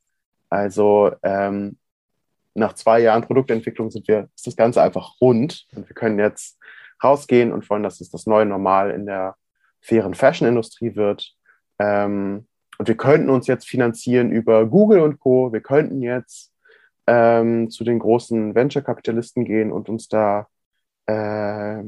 Also 0.50 1.12
ähm, 1.24 1.78
nach 2.56 2.74
zwei 2.74 3.00
Jahren 3.00 3.24
Produktentwicklung 3.24 3.92
sind 3.92 4.08
wir, 4.08 4.30
ist 4.36 4.48
das 4.48 4.56
Ganze 4.56 4.82
einfach 4.82 5.22
rund 5.22 5.68
und 5.76 5.88
wir 5.88 5.94
können 5.94 6.20
jetzt 6.20 6.58
rausgehen 7.04 7.52
und 7.52 7.70
wollen, 7.70 7.84
dass 7.84 8.02
es 8.02 8.10
das 8.10 8.26
neue 8.26 8.46
Normal 8.46 8.92
in 8.92 9.06
der 9.06 9.36
fairen 9.82 10.14
Fashion-Industrie 10.14 10.96
wird. 10.96 11.36
Ähm, 11.80 12.48
und 12.78 12.88
wir 12.88 12.96
könnten 12.96 13.30
uns 13.30 13.48
jetzt 13.48 13.68
finanzieren 13.68 14.32
über 14.32 14.66
Google 14.66 15.02
und 15.02 15.20
Co. 15.20 15.52
Wir 15.52 15.62
könnten 15.62 16.02
jetzt 16.02 16.54
ähm, 17.08 17.70
zu 17.70 17.84
den 17.84 18.00
großen 18.00 18.56
Venture-Kapitalisten 18.56 19.44
gehen 19.46 19.72
und 19.72 19.90
uns 19.90 20.08
da 20.08 20.48
äh, 21.08 21.84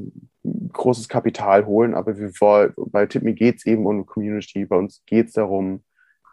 großes 0.72 1.08
Kapital 1.08 1.66
holen, 1.66 1.94
aber 1.94 2.18
wir 2.18 2.30
wollen, 2.40 2.74
bei 2.76 3.06
TipMe 3.06 3.34
geht 3.34 3.58
es 3.58 3.66
eben 3.66 3.86
um 3.86 4.04
Community, 4.04 4.64
bei 4.64 4.76
uns 4.76 5.02
geht 5.06 5.28
es 5.28 5.34
darum, 5.34 5.84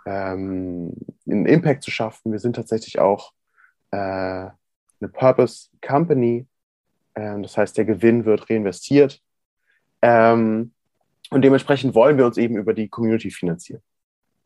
ähm, 0.06 0.94
einen 1.30 1.46
Impact 1.46 1.84
zu 1.84 1.92
schaffen. 1.92 2.32
Wir 2.32 2.40
sind 2.40 2.56
tatsächlich 2.56 3.00
auch 3.00 3.32
äh, 3.92 3.98
eine 3.98 5.10
Purpose 5.14 5.70
Company, 5.86 6.48
äh, 7.14 7.40
das 7.42 7.58
heißt, 7.58 7.78
der 7.78 7.86
Gewinn 7.86 8.26
wird 8.26 8.50
reinvestiert. 8.50 9.22
Ähm, 10.02 10.74
und 11.32 11.42
dementsprechend 11.44 11.94
wollen 11.96 12.18
wir 12.18 12.26
uns 12.26 12.38
eben 12.38 12.58
über 12.58 12.74
die 12.74 12.90
Community 12.90 13.32
finanzieren. 13.32 13.82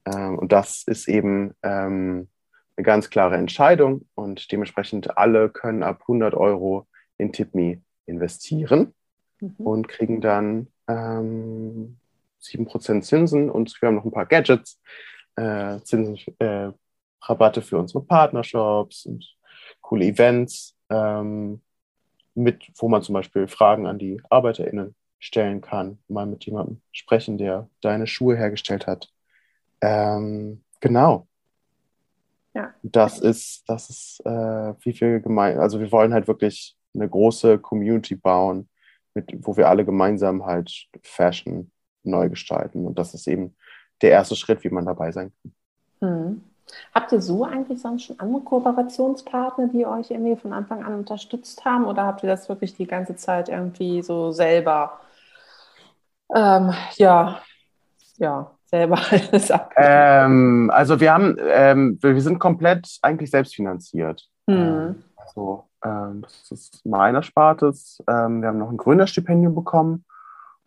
Ähm, 0.06 0.38
und 0.38 0.52
das 0.52 0.84
ist 0.86 1.08
eben 1.08 1.54
ähm, 1.64 2.28
eine 2.76 2.84
ganz 2.84 3.10
klare 3.10 3.38
Entscheidung 3.38 4.06
und 4.16 4.52
dementsprechend 4.52 5.18
alle 5.18 5.50
können 5.50 5.84
ab 5.84 6.02
100 6.02 6.34
Euro 6.34 6.88
in 7.18 7.32
TipMe 7.32 7.82
investieren 8.06 8.94
mhm. 9.40 9.56
und 9.58 9.88
kriegen 9.88 10.22
dann 10.22 10.68
ähm, 10.88 11.98
7% 12.42 13.02
Zinsen 13.02 13.50
und 13.50 13.80
wir 13.82 13.88
haben 13.88 13.96
noch 13.96 14.06
ein 14.06 14.12
paar 14.12 14.26
Gadgets, 14.26 14.82
äh, 15.36 15.80
Zinsen, 15.84 16.18
äh, 16.40 16.72
Rabatte 17.22 17.62
für 17.62 17.78
unsere 17.78 18.04
Partnershops 18.04 19.06
und 19.06 19.26
coole 19.82 20.06
Events, 20.06 20.76
ähm, 20.90 21.62
mit, 22.36 22.72
wo 22.78 22.88
man 22.90 23.02
zum 23.02 23.14
Beispiel 23.14 23.48
Fragen 23.48 23.86
an 23.86 24.00
die 24.00 24.22
ArbeiterInnen 24.30 24.96
stellen 25.20 25.62
kann, 25.62 26.00
mal 26.08 26.26
mit 26.26 26.46
jemandem 26.46 26.82
sprechen, 26.92 27.38
der 27.38 27.70
deine 27.82 28.08
Schuhe 28.08 28.36
hergestellt 28.36 28.88
hat. 28.88 29.10
Ähm, 29.82 30.64
genau. 30.82 31.28
Ja. 32.54 32.74
Das 32.84 33.20
ist, 33.20 33.64
das 33.68 33.90
ist, 33.90 34.22
äh, 34.26 34.74
wie 34.82 34.94
viel 34.94 35.22
gemein, 35.22 35.60
also 35.60 35.80
wir 35.80 35.92
wollen 35.92 36.14
halt 36.14 36.28
wirklich 36.28 36.76
eine 36.94 37.10
große 37.10 37.58
Community 37.60 38.16
bauen, 38.16 38.70
mit, 39.14 39.34
wo 39.40 39.56
wir 39.58 39.70
alle 39.70 39.86
gemeinsam 39.86 40.46
halt 40.46 40.88
Fashion 41.04 41.72
neu 42.04 42.30
gestalten. 42.30 42.86
Und 42.86 43.00
das 43.00 43.14
ist 43.14 43.28
eben 43.28 43.56
der 44.02 44.12
erste 44.12 44.36
Schritt, 44.36 44.64
wie 44.64 44.70
man 44.70 44.86
dabei 44.86 45.12
sein 45.12 45.32
kann. 45.42 45.54
Hm. 46.02 46.44
Habt 46.94 47.12
ihr 47.12 47.22
so 47.22 47.44
eigentlich 47.44 47.82
sonst 47.82 48.04
schon 48.04 48.20
andere 48.20 48.42
Kooperationspartner, 48.44 49.68
die 49.68 49.86
euch 49.86 50.12
irgendwie 50.12 50.36
von 50.36 50.54
Anfang 50.54 50.84
an 50.84 50.96
unterstützt 50.96 51.66
haben? 51.66 51.86
Oder 51.86 52.06
habt 52.06 52.24
ihr 52.24 52.30
das 52.30 52.50
wirklich 52.50 52.76
die 52.76 52.88
ganze 52.88 53.16
Zeit 53.16 53.50
irgendwie 53.50 54.02
so 54.02 54.32
selber, 54.32 55.00
ähm, 56.34 56.74
ja, 56.96 57.42
ja, 58.18 58.52
selber 58.66 59.00
alles 59.12 59.52
ähm, 59.76 60.72
Also 60.74 61.00
wir 61.00 61.14
haben, 61.14 61.38
ähm, 61.40 61.98
wir 62.02 62.22
sind 62.22 62.40
komplett 62.40 62.98
eigentlich 63.02 63.30
selbstfinanziert. 63.30 64.28
Hm. 64.50 64.58
Ähm, 64.58 65.04
also 65.16 65.66
ähm, 65.84 66.22
das 66.22 66.52
ist 66.52 66.86
meiner 66.86 67.24
Spartes. 67.24 68.04
Ähm, 68.08 68.42
wir 68.42 68.50
haben 68.50 68.58
noch 68.58 68.70
ein 68.70 68.78
Gründerstipendium 68.78 69.56
bekommen 69.56 70.06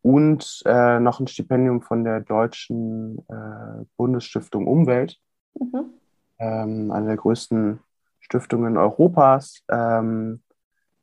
und 0.02 0.62
äh, 0.66 1.00
noch 1.00 1.20
ein 1.20 1.26
Stipendium 1.26 1.82
von 1.82 2.04
der 2.04 2.20
Deutschen 2.20 3.18
äh, 3.28 3.84
Bundesstiftung 3.96 4.66
Umwelt, 4.66 5.18
mhm. 5.58 5.90
ähm, 6.38 6.90
eine 6.90 7.06
der 7.06 7.16
größten 7.16 7.80
Stiftungen 8.20 8.76
Europas, 8.76 9.62
ähm, 9.68 10.42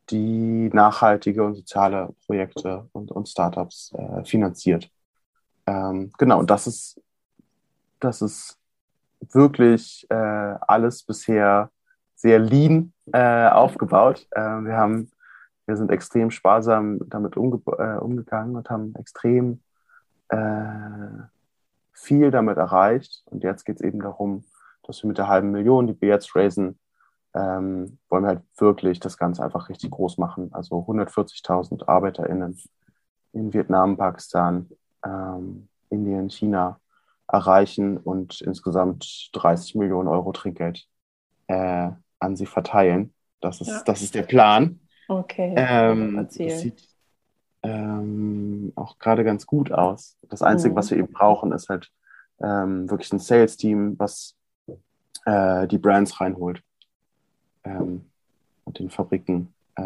die 0.09 0.69
nachhaltige 0.73 1.43
und 1.43 1.55
soziale 1.55 2.13
Projekte 2.25 2.89
und, 2.91 3.11
und 3.11 3.29
Startups 3.29 3.93
äh, 3.93 4.25
finanziert. 4.25 4.89
Ähm, 5.65 6.11
genau, 6.17 6.39
und 6.39 6.49
das 6.49 6.67
ist, 6.67 7.01
das 7.99 8.21
ist 8.21 8.57
wirklich 9.31 10.05
äh, 10.09 10.15
alles 10.15 11.03
bisher 11.03 11.69
sehr 12.15 12.39
lean 12.39 12.93
äh, 13.11 13.47
aufgebaut. 13.47 14.27
Äh, 14.31 14.41
wir 14.41 14.75
haben, 14.75 15.09
wir 15.65 15.77
sind 15.77 15.91
extrem 15.91 16.31
sparsam 16.31 16.99
damit 17.07 17.37
umge 17.37 17.61
äh, 17.77 17.97
umgegangen 17.97 18.55
und 18.57 18.69
haben 18.69 18.93
extrem 18.95 19.61
äh, 20.29 20.37
viel 21.93 22.32
damit 22.32 22.58
erreicht. 22.58 23.23
Und 23.25 23.43
jetzt 23.43 23.65
geht 23.65 23.77
es 23.77 23.82
eben 23.82 24.01
darum, 24.01 24.43
dass 24.84 25.01
wir 25.03 25.08
mit 25.08 25.17
der 25.17 25.27
halben 25.27 25.51
Million, 25.51 25.88
die 25.88 25.99
wir 26.01 26.10
jetzt 26.10 26.36
raisen, 26.36 26.79
ähm, 27.34 27.97
wollen 28.10 28.23
wir 28.23 28.27
halt 28.29 28.41
wirklich 28.58 28.99
das 28.99 29.17
Ganze 29.17 29.43
einfach 29.43 29.69
richtig 29.69 29.91
groß 29.91 30.17
machen. 30.17 30.50
Also 30.54 30.79
140.000 30.79 31.87
ArbeiterInnen 31.87 32.60
in 33.31 33.54
Vietnam, 33.54 33.98
Pakistan, 33.98 34.69
ähm, 35.06 35.67
Indien, 35.89 36.29
China 36.29 36.79
erreichen 37.27 37.98
und 37.98 38.41
insgesamt 38.41 39.29
30 39.33 39.75
Millionen 39.75 40.08
Euro 40.08 40.31
Trinkgeld 40.31 40.87
äh, 41.48 41.89
an 42.19 42.35
sie 42.35 42.46
verteilen. 42.46 43.13
Das 43.41 43.62
ist, 43.62 43.67
ja. 43.67 43.81
das 43.85 44.02
ist 44.02 44.15
der 44.15 44.23
Plan. 44.23 44.79
Okay. 45.08 45.54
Ähm, 45.58 46.15
das 46.15 46.35
sieht 46.35 46.92
ähm, 47.63 48.73
auch 48.75 48.99
gerade 48.99 49.23
ganz 49.23 49.47
gut 49.47 49.71
aus. 49.71 50.17
Das 50.29 50.41
Einzige, 50.41 50.73
mhm. 50.73 50.77
was 50.77 50.91
wir 50.91 50.97
eben 50.97 51.11
brauchen, 51.11 51.51
ist 51.53 51.69
halt 51.69 51.91
ähm, 52.41 52.89
wirklich 52.89 53.11
ein 53.13 53.19
Sales-Team, 53.19 53.95
was 53.97 54.35
äh, 55.25 55.67
die 55.67 55.77
Brands 55.77 56.19
reinholt 56.19 56.61
ähm, 57.63 58.05
und 58.65 58.79
den 58.79 58.89
Fabriken 58.89 59.53
äh, 59.75 59.83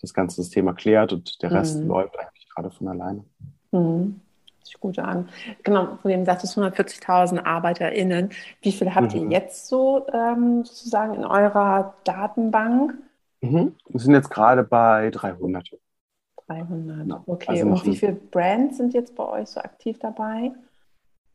das 0.00 0.14
ganze 0.14 0.42
System 0.42 0.68
erklärt 0.68 1.12
und 1.12 1.42
der 1.42 1.50
Rest 1.50 1.80
mhm. 1.80 1.88
läuft 1.88 2.18
eigentlich 2.18 2.48
gerade 2.48 2.70
von 2.70 2.88
alleine. 2.88 3.24
Mhm. 3.72 4.20
sich 4.62 4.78
gut 4.78 4.98
an. 5.00 5.28
Genau, 5.64 5.98
von 6.00 6.10
dem 6.10 6.24
sagtest 6.24 6.56
140.000 6.56 7.42
ArbeiterInnen. 7.44 8.30
Wie 8.62 8.72
viele 8.72 8.94
habt 8.94 9.14
mhm. 9.14 9.30
ihr 9.32 9.38
jetzt 9.38 9.66
so 9.66 10.06
ähm, 10.12 10.64
sozusagen 10.64 11.14
in 11.14 11.24
eurer 11.24 11.94
Datenbank? 12.04 12.94
Mhm. 13.40 13.74
Wir 13.88 14.00
sind 14.00 14.14
jetzt 14.14 14.30
gerade 14.30 14.62
bei 14.62 15.10
300. 15.10 15.70
300, 16.46 17.22
okay. 17.26 17.46
Also 17.48 17.66
Und 17.66 17.84
wie 17.86 17.96
viele 17.96 18.12
Brands 18.12 18.76
sind 18.76 18.94
jetzt 18.94 19.14
bei 19.14 19.26
euch 19.26 19.48
so 19.48 19.60
aktiv 19.60 19.98
dabei? 19.98 20.52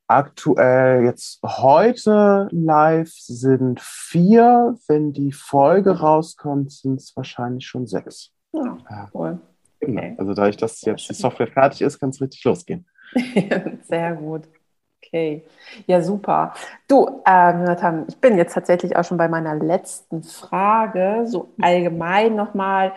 Aktuell 0.08 1.06
jetzt 1.06 1.40
heute 1.44 2.48
live 2.52 3.12
sind 3.12 3.80
vier. 3.80 4.76
Wenn 4.88 5.14
die 5.14 5.32
Folge 5.32 6.00
rauskommt, 6.00 6.72
sind 6.72 6.96
es 6.96 7.16
wahrscheinlich 7.16 7.68
schon 7.68 7.86
sechs. 7.86 8.32
Ja, 8.52 8.78
cool. 9.14 9.40
Genau. 9.80 10.02
Okay. 10.02 10.16
Also 10.18 10.34
dadurch, 10.34 10.58
dass 10.58 10.82
jetzt 10.82 11.08
die 11.10 11.14
Software 11.14 11.48
fertig 11.48 11.82
ist, 11.82 12.00
kann 12.00 12.10
es 12.10 12.22
richtig 12.22 12.44
losgehen. 12.44 12.86
Sehr 13.84 14.14
gut. 14.16 14.44
Okay, 15.02 15.44
ja 15.88 16.02
super. 16.02 16.54
Du, 16.88 17.22
ähm, 17.26 17.60
Jonathan, 17.62 18.06
ich 18.08 18.18
bin 18.18 18.38
jetzt 18.38 18.54
tatsächlich 18.54 18.96
auch 18.96 19.04
schon 19.06 19.18
bei 19.18 19.30
meiner 19.30 19.56
letzten 19.56 20.24
Frage, 20.24 21.24
so 21.26 21.50
allgemein 21.62 22.36
nochmal, 22.36 22.94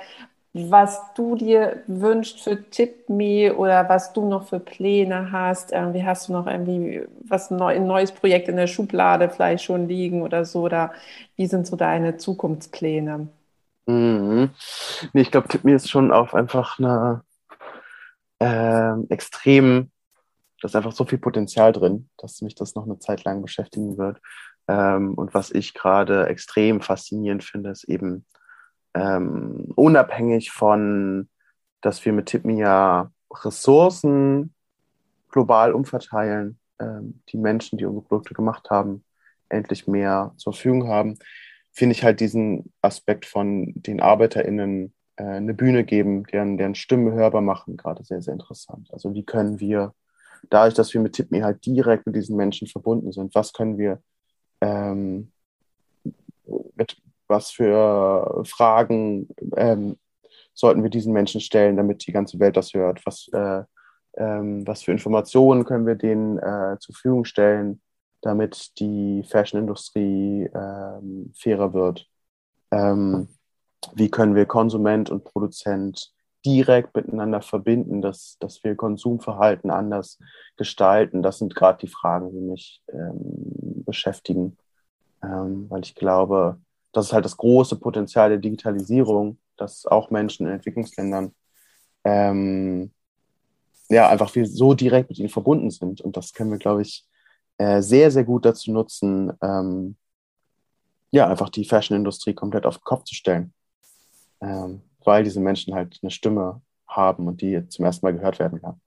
was 0.55 1.01
du 1.15 1.35
dir 1.37 1.83
wünschst 1.87 2.41
für 2.43 2.63
TipMe 2.71 3.55
oder 3.57 3.89
was 3.89 4.13
du 4.13 4.29
noch 4.29 4.49
für 4.49 4.61
Pläne 4.61 5.33
hast. 5.33 5.73
Irgendwie 5.73 6.05
hast 6.05 6.29
du 6.29 6.33
noch 6.33 6.47
irgendwie 6.47 7.03
was 7.25 7.51
neu, 7.51 7.75
ein 7.75 7.87
neues 7.87 8.13
Projekt 8.13 8.49
in 8.49 8.57
der 8.57 8.67
Schublade 8.67 9.31
vielleicht 9.31 9.65
schon 9.65 9.89
liegen 9.89 10.23
oder 10.23 10.45
so? 10.45 10.63
Oder 10.63 10.93
wie 11.37 11.47
sind 11.47 11.67
so 11.67 11.77
deine 11.77 12.19
Zukunftspläne? 12.19 13.29
Mhm. 13.87 14.51
Nee, 15.13 15.23
ich 15.23 15.31
glaube, 15.31 15.49
TipMe 15.49 15.75
ist 15.75 15.91
schon 15.91 16.13
auf 16.13 16.35
einfach 16.35 16.79
einer 16.79 17.25
äh, 18.41 19.01
extrem, 19.09 19.91
da 20.61 20.67
ist 20.67 20.77
einfach 20.77 20.93
so 20.93 21.05
viel 21.05 21.19
Potenzial 21.19 21.73
drin, 21.73 22.09
dass 22.19 22.43
mich 22.43 22.55
das 22.55 22.75
noch 22.75 22.85
eine 22.85 22.99
Zeit 22.99 23.25
lang 23.25 23.43
beschäftigen 23.43 23.99
wird. 23.99 24.21
Ähm, 24.69 25.15
und 25.15 25.35
was 25.35 25.51
ich 25.51 25.75
gerade 25.75 26.27
extrem 26.27 26.81
faszinierend 26.81 27.43
finde, 27.45 27.71
ist 27.71 27.85
eben 27.85 28.27
ähm, 28.95 29.73
unabhängig 29.75 30.51
von, 30.51 31.29
dass 31.81 32.05
wir 32.05 32.13
mit 32.13 32.27
TipMe 32.27 32.59
ja 32.59 33.11
Ressourcen 33.33 34.55
global 35.29 35.73
umverteilen, 35.73 36.59
ähm, 36.79 37.21
die 37.31 37.39
Menschen, 37.39 37.79
die 37.79 37.85
unsere 37.87 38.05
Produkte 38.05 38.35
gemacht 38.35 38.71
haben, 38.71 39.05
endlich 39.49 39.87
mehr 39.87 40.33
zur 40.37 40.53
Verfügung 40.53 40.89
haben, 40.89 41.19
finde 41.73 41.95
ich 41.95 42.05
halt 42.05 42.21
diesen 42.21 42.73
Aspekt 42.83 43.27
von 43.27 43.73
den 43.75 44.01
ArbeiterInnen 44.01 44.93
äh, 45.17 45.25
eine 45.25 45.55
Bühne 45.55 45.85
geben, 45.85 46.25
deren, 46.25 46.59
deren 46.59 46.75
Stimme 46.75 47.13
hörbar 47.13 47.41
machen, 47.41 47.77
gerade 47.77 48.05
sehr, 48.05 48.21
sehr 48.21 48.35
interessant. 48.35 48.91
Also 48.93 49.15
wie 49.15 49.25
können 49.25 49.59
wir, 49.61 49.95
dadurch, 50.51 50.75
dass 50.75 50.93
wir 50.93 51.01
mit 51.01 51.15
TipMe 51.15 51.43
halt 51.43 51.65
direkt 51.65 52.07
mit 52.07 52.17
diesen 52.17 52.37
Menschen 52.37 52.69
verbunden 52.69 53.13
sind, 53.13 53.35
was 53.35 53.53
können 53.53 53.79
wir 53.79 54.03
ähm, 54.61 55.33
mit 56.75 56.97
was 57.33 57.51
für 57.51 58.43
Fragen 58.45 59.29
ähm, 59.57 59.97
sollten 60.55 60.83
wir 60.83 60.91
diesen 60.91 61.13
Menschen 61.13 61.41
stellen, 61.41 61.77
damit 61.77 62.07
die 62.07 62.13
ganze 62.13 62.39
Welt 62.39 62.57
das 62.57 62.73
hört? 62.75 63.05
Was, 63.07 63.29
äh, 63.33 63.63
ähm, 64.17 64.67
was 64.67 64.83
für 64.83 64.93
Informationen 64.93 65.65
können 65.65 65.87
wir 65.87 65.97
denen 65.97 66.39
äh, 66.39 66.77
zur 66.79 66.95
Verfügung 66.95 67.25
stellen, 67.25 67.81
damit 68.21 68.79
die 68.79 69.25
Fashion-Industrie 69.29 70.51
ähm, 70.55 71.33
fairer 71.35 71.73
wird? 71.73 72.07
Ähm, 72.71 73.29
wie 73.95 74.11
können 74.11 74.35
wir 74.35 74.47
Konsument 74.47 75.11
und 75.11 75.25
Produzent 75.25 76.13
direkt 76.45 76.95
miteinander 76.95 77.41
verbinden, 77.41 78.03
dass, 78.03 78.37
dass 78.39 78.63
wir 78.65 78.77
Konsumverhalten 78.77 79.71
anders 79.71 80.19
gestalten? 80.57 81.23
Das 81.23 81.39
sind 81.39 81.55
gerade 81.55 81.79
die 81.79 81.89
Fragen, 81.89 82.31
die 82.31 82.41
mich 82.41 82.83
ähm, 82.89 83.85
beschäftigen, 83.85 84.57
ähm, 85.23 85.67
weil 85.69 85.83
ich 85.83 85.95
glaube, 85.95 86.61
das 86.93 87.07
ist 87.07 87.13
halt 87.13 87.25
das 87.25 87.37
große 87.37 87.77
Potenzial 87.77 88.29
der 88.29 88.39
Digitalisierung, 88.39 89.39
dass 89.57 89.87
auch 89.87 90.11
Menschen 90.11 90.47
in 90.47 90.53
Entwicklungsländern 90.53 91.35
ähm, 92.05 92.93
ja 93.89 94.09
einfach 94.09 94.35
wir 94.35 94.47
so 94.47 94.75
direkt 94.75 95.11
mit 95.11 95.19
ihnen 95.19 95.29
verbunden 95.29 95.71
sind. 95.71 96.01
Und 96.01 96.17
das 96.17 96.33
können 96.33 96.51
wir, 96.51 96.59
glaube 96.59 96.83
ich, 96.83 97.07
äh, 97.59 97.83
sehr, 97.83 98.11
sehr 98.11 98.25
gut 98.25 98.45
dazu 98.45 98.73
nutzen, 98.73 99.33
ähm, 99.43 99.97
ja, 101.11 101.29
einfach 101.29 101.51
die 101.51 101.67
Fashion-Industrie 101.67 102.35
komplett 102.35 102.65
auf 102.65 102.79
den 102.79 102.85
Kopf 102.85 103.05
zu 103.05 103.15
stellen. 103.15 103.53
Ähm, 104.41 104.83
weil 105.05 105.25
diese 105.25 105.41
Menschen 105.41 105.75
halt 105.75 105.99
eine 106.03 106.11
Stimme 106.11 106.63
haben 106.87 107.27
und 107.27 107.41
die 107.41 107.69
zum 107.69 107.85
ersten 107.85 108.07
Mal 108.07 108.13
gehört 108.13 108.39
werden 108.39 108.61
kann. 108.61 108.81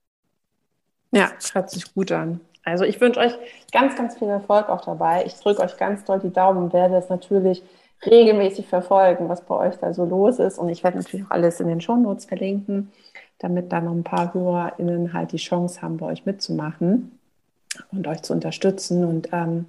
Ja, 1.12 1.30
hört 1.52 1.70
sich 1.70 1.94
gut 1.94 2.10
an. 2.12 2.40
Also 2.64 2.84
ich 2.84 3.00
wünsche 3.00 3.20
euch 3.20 3.32
ganz, 3.72 3.96
ganz 3.96 4.18
viel 4.18 4.28
Erfolg 4.28 4.68
auch 4.68 4.80
dabei. 4.80 5.24
Ich 5.24 5.34
drücke 5.34 5.62
euch 5.62 5.76
ganz 5.76 6.04
doll 6.04 6.18
die 6.18 6.32
Daumen 6.32 6.64
und 6.64 6.72
werde 6.72 6.96
es 6.96 7.08
natürlich 7.08 7.62
regelmäßig 8.04 8.66
verfolgen, 8.66 9.28
was 9.28 9.42
bei 9.42 9.54
euch 9.54 9.76
da 9.76 9.94
so 9.94 10.04
los 10.04 10.38
ist. 10.38 10.58
Und 10.58 10.68
ich 10.68 10.84
werde 10.84 10.98
natürlich 10.98 11.26
auch 11.26 11.30
alles 11.30 11.60
in 11.60 11.68
den 11.68 11.80
Shownotes 11.80 12.26
verlinken, 12.26 12.92
damit 13.38 13.72
da 13.72 13.80
noch 13.80 13.92
ein 13.92 14.04
paar 14.04 14.34
HörerInnen 14.34 15.12
halt 15.12 15.32
die 15.32 15.38
Chance 15.38 15.82
haben, 15.82 15.96
bei 15.96 16.06
euch 16.06 16.26
mitzumachen 16.26 17.18
und 17.92 18.06
euch 18.06 18.22
zu 18.22 18.32
unterstützen. 18.32 19.04
Und 19.04 19.28
ähm, 19.32 19.66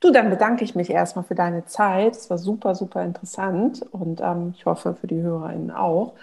du, 0.00 0.10
dann 0.10 0.30
bedanke 0.30 0.64
ich 0.64 0.74
mich 0.74 0.90
erstmal 0.90 1.24
für 1.24 1.34
deine 1.34 1.64
Zeit. 1.66 2.16
Es 2.16 2.30
war 2.30 2.38
super, 2.38 2.74
super 2.74 3.02
interessant 3.04 3.82
und 3.90 4.20
ähm, 4.20 4.54
ich 4.56 4.66
hoffe 4.66 4.94
für 4.94 5.06
die 5.06 5.20
HörerInnen 5.20 5.70
auch. 5.70 6.14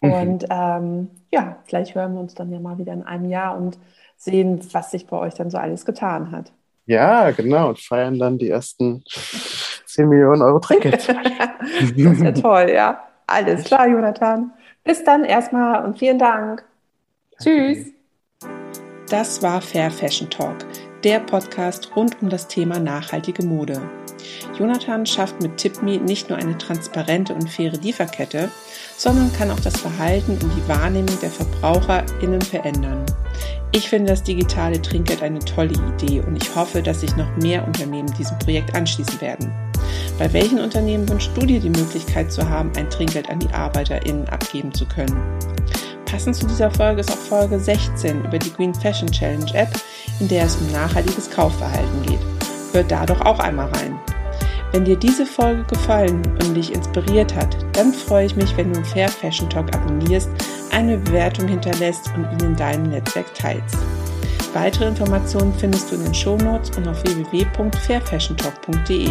Mhm. 0.00 0.12
Und 0.12 0.46
ähm, 0.50 1.10
ja, 1.32 1.56
vielleicht 1.64 1.94
hören 1.94 2.14
wir 2.14 2.20
uns 2.20 2.34
dann 2.34 2.52
ja 2.52 2.60
mal 2.60 2.78
wieder 2.78 2.92
in 2.92 3.02
einem 3.02 3.28
Jahr 3.28 3.56
und 3.56 3.78
sehen, 4.16 4.60
was 4.72 4.90
sich 4.90 5.06
bei 5.06 5.18
euch 5.18 5.34
dann 5.34 5.50
so 5.50 5.58
alles 5.58 5.84
getan 5.84 6.30
hat. 6.30 6.52
Ja, 6.86 7.30
genau. 7.30 7.70
Und 7.70 7.80
feiern 7.80 8.18
dann 8.18 8.38
die 8.38 8.48
ersten 8.50 9.04
10 9.92 10.08
Millionen 10.08 10.42
Euro 10.42 10.58
Trinkgeld. 10.58 11.08
das 11.08 11.90
ist 11.90 12.22
ja 12.22 12.32
toll, 12.32 12.70
ja. 12.70 13.02
Alles 13.26 13.64
klar, 13.64 13.88
Jonathan. 13.88 14.52
Bis 14.84 15.04
dann 15.04 15.24
erstmal 15.24 15.84
und 15.84 15.98
vielen 15.98 16.18
Dank. 16.18 16.64
Tschüss. 17.40 17.86
Das 19.10 19.42
war 19.42 19.60
Fair 19.60 19.90
Fashion 19.90 20.30
Talk, 20.30 20.56
der 21.04 21.20
Podcast 21.20 21.94
rund 21.94 22.20
um 22.22 22.30
das 22.30 22.48
Thema 22.48 22.78
nachhaltige 22.78 23.44
Mode. 23.44 23.80
Jonathan 24.58 25.04
schafft 25.04 25.40
mit 25.42 25.56
TipMe 25.56 25.98
nicht 25.98 26.30
nur 26.30 26.38
eine 26.38 26.56
transparente 26.56 27.34
und 27.34 27.48
faire 27.48 27.76
Lieferkette, 27.82 28.50
sondern 28.96 29.32
kann 29.32 29.50
auch 29.50 29.60
das 29.60 29.78
Verhalten 29.78 30.32
und 30.32 30.50
die 30.56 30.68
Wahrnehmung 30.68 31.18
der 31.20 31.30
VerbraucherInnen 31.30 32.40
verändern. 32.40 33.04
Ich 33.72 33.88
finde 33.88 34.10
das 34.10 34.22
digitale 34.22 34.80
Trinkgeld 34.80 35.22
eine 35.22 35.40
tolle 35.40 35.72
Idee 35.72 36.20
und 36.20 36.42
ich 36.42 36.54
hoffe, 36.54 36.82
dass 36.82 37.00
sich 37.00 37.16
noch 37.16 37.34
mehr 37.36 37.66
Unternehmen 37.66 38.12
diesem 38.18 38.38
Projekt 38.38 38.74
anschließen 38.74 39.20
werden. 39.20 39.52
Bei 40.22 40.32
welchen 40.32 40.60
Unternehmen 40.60 41.08
wünschst 41.08 41.36
du 41.36 41.44
dir 41.44 41.58
die 41.58 41.68
Möglichkeit 41.68 42.30
zu 42.30 42.48
haben, 42.48 42.70
ein 42.76 42.88
Trinkgeld 42.88 43.28
an 43.28 43.40
die 43.40 43.52
ArbeiterInnen 43.52 44.28
abgeben 44.28 44.72
zu 44.72 44.86
können? 44.86 45.20
Passend 46.04 46.36
zu 46.36 46.46
dieser 46.46 46.70
Folge 46.70 47.00
ist 47.00 47.10
auch 47.10 47.16
Folge 47.16 47.58
16 47.58 48.24
über 48.24 48.38
die 48.38 48.52
Green 48.52 48.72
Fashion 48.72 49.10
Challenge 49.10 49.52
App, 49.54 49.70
in 50.20 50.28
der 50.28 50.44
es 50.44 50.54
um 50.54 50.70
nachhaltiges 50.70 51.28
Kaufverhalten 51.28 52.02
geht. 52.02 52.20
Hört 52.70 52.88
da 52.88 53.04
doch 53.04 53.20
auch 53.22 53.40
einmal 53.40 53.66
rein. 53.70 53.98
Wenn 54.70 54.84
dir 54.84 54.94
diese 54.94 55.26
Folge 55.26 55.64
gefallen 55.64 56.22
und 56.44 56.54
dich 56.54 56.72
inspiriert 56.72 57.34
hat, 57.34 57.56
dann 57.72 57.92
freue 57.92 58.26
ich 58.26 58.36
mich, 58.36 58.56
wenn 58.56 58.72
du 58.72 58.84
Fair 58.84 59.08
Fashion 59.08 59.50
Talk 59.50 59.74
abonnierst, 59.74 60.30
eine 60.70 60.98
Bewertung 60.98 61.48
hinterlässt 61.48 62.12
und 62.14 62.30
ihn 62.30 62.50
in 62.50 62.54
deinem 62.54 62.90
Netzwerk 62.90 63.34
teilst. 63.34 63.76
Weitere 64.54 64.86
Informationen 64.86 65.52
findest 65.58 65.90
du 65.90 65.96
in 65.96 66.04
den 66.04 66.14
Shownotes 66.14 66.76
und 66.76 66.86
auf 66.86 67.02
www.fairfashiontalk.de. 67.02 69.10